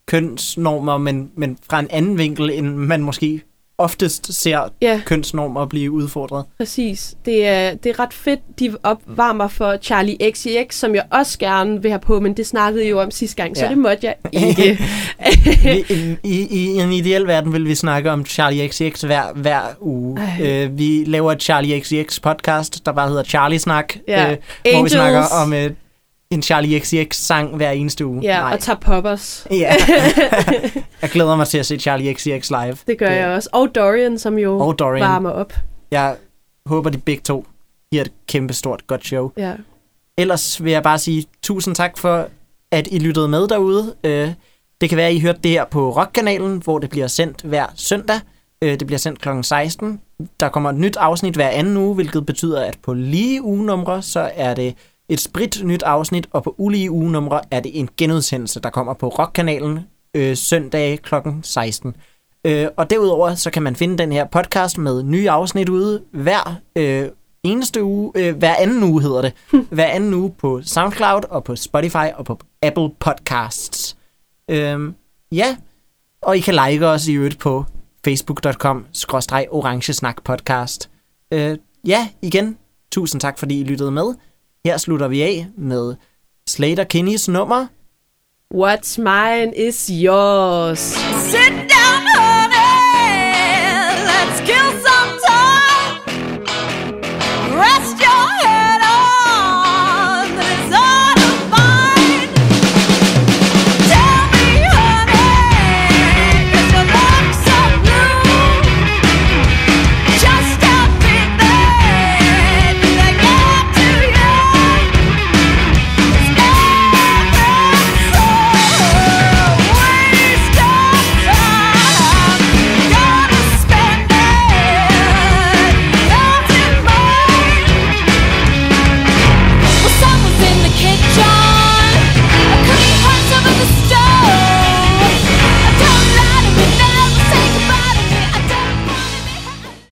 [0.06, 3.42] kønsnormer, men, men fra en anden vinkel, end man måske
[3.84, 6.46] oftest ser Ja, kønsnormer blive udfordret.
[6.58, 7.16] præcis.
[7.26, 11.82] Det er, det er ret fedt, de opvarmer for Charlie XCX, som jeg også gerne
[11.82, 13.70] vil have på, men det snakkede I jo om sidste gang, så Ja.
[13.70, 14.16] det måtte jeg
[14.48, 14.80] ikke.
[15.54, 20.20] I, i, I en ideel verden vil vi snakke om Charlie XCX hver, hver uge.
[20.42, 24.32] Øh, vi laver et Charlie XCX podcast, der bare hedder Charlie Snak, Ja.
[24.32, 24.38] øh,
[24.74, 25.72] hvor vi snakker om øh,
[26.34, 28.22] en Charlie XCX sang hver eneste uge.
[28.22, 29.48] ja, og tager poppers.
[29.52, 29.76] ja.
[31.02, 32.78] jeg glæder mig til at se Charlie XCX live.
[32.88, 33.50] Det gør jeg også.
[33.54, 35.02] Og Dorian, som jo Og Dorian.
[35.02, 35.54] varmer op.
[35.92, 36.16] Jeg
[36.66, 37.46] håber, de begge to
[37.92, 39.32] giver et kæmpe stort godt show.
[39.38, 39.54] Ja.
[40.18, 42.28] Ellers vil jeg bare sige tusind tak for,
[42.72, 43.96] at I lyttede med derude.
[44.04, 44.30] Øh,
[44.82, 47.66] Det kan være, at I hørte det her på Rockkanalen, hvor det bliver sendt hver
[47.76, 48.20] søndag.
[48.62, 49.30] Øh, Det bliver sendt kl.
[49.42, 50.02] 16.
[50.40, 54.32] Der kommer et nyt afsnit hver anden uge, hvilket betyder, at på lige ugenumre, så
[54.36, 54.76] er det
[55.10, 59.08] et sprit nyt afsnit, og på ulige ugenumre er det en genudsendelse, der kommer på
[59.08, 59.80] Rockkanalen
[60.14, 61.16] øh, søndag kl.
[61.42, 61.96] 16.
[62.46, 66.56] Øh, og derudover så kan man finde den her podcast med nye afsnit ude hver
[66.76, 67.10] øh,
[67.44, 69.34] eneste uge, øh, hver anden uge hedder det,
[69.72, 73.98] hver anden uge på SoundCloud og på Spotify og på Apple Podcasts.
[74.50, 74.96] Øhm,
[75.32, 75.58] ja,
[76.22, 77.66] og I kan like os i øvrigt på
[78.06, 78.86] facebook.com
[79.52, 80.90] orange snak podcast.
[81.32, 82.58] Øh, ja, igen,
[82.92, 84.14] tusind tak fordi I lyttede med.
[84.66, 85.96] Her slutter vi af med
[86.48, 87.68] Slater Kinnys nummer.
[88.54, 90.80] What's mine is yours.
[91.32, 91.73] Sit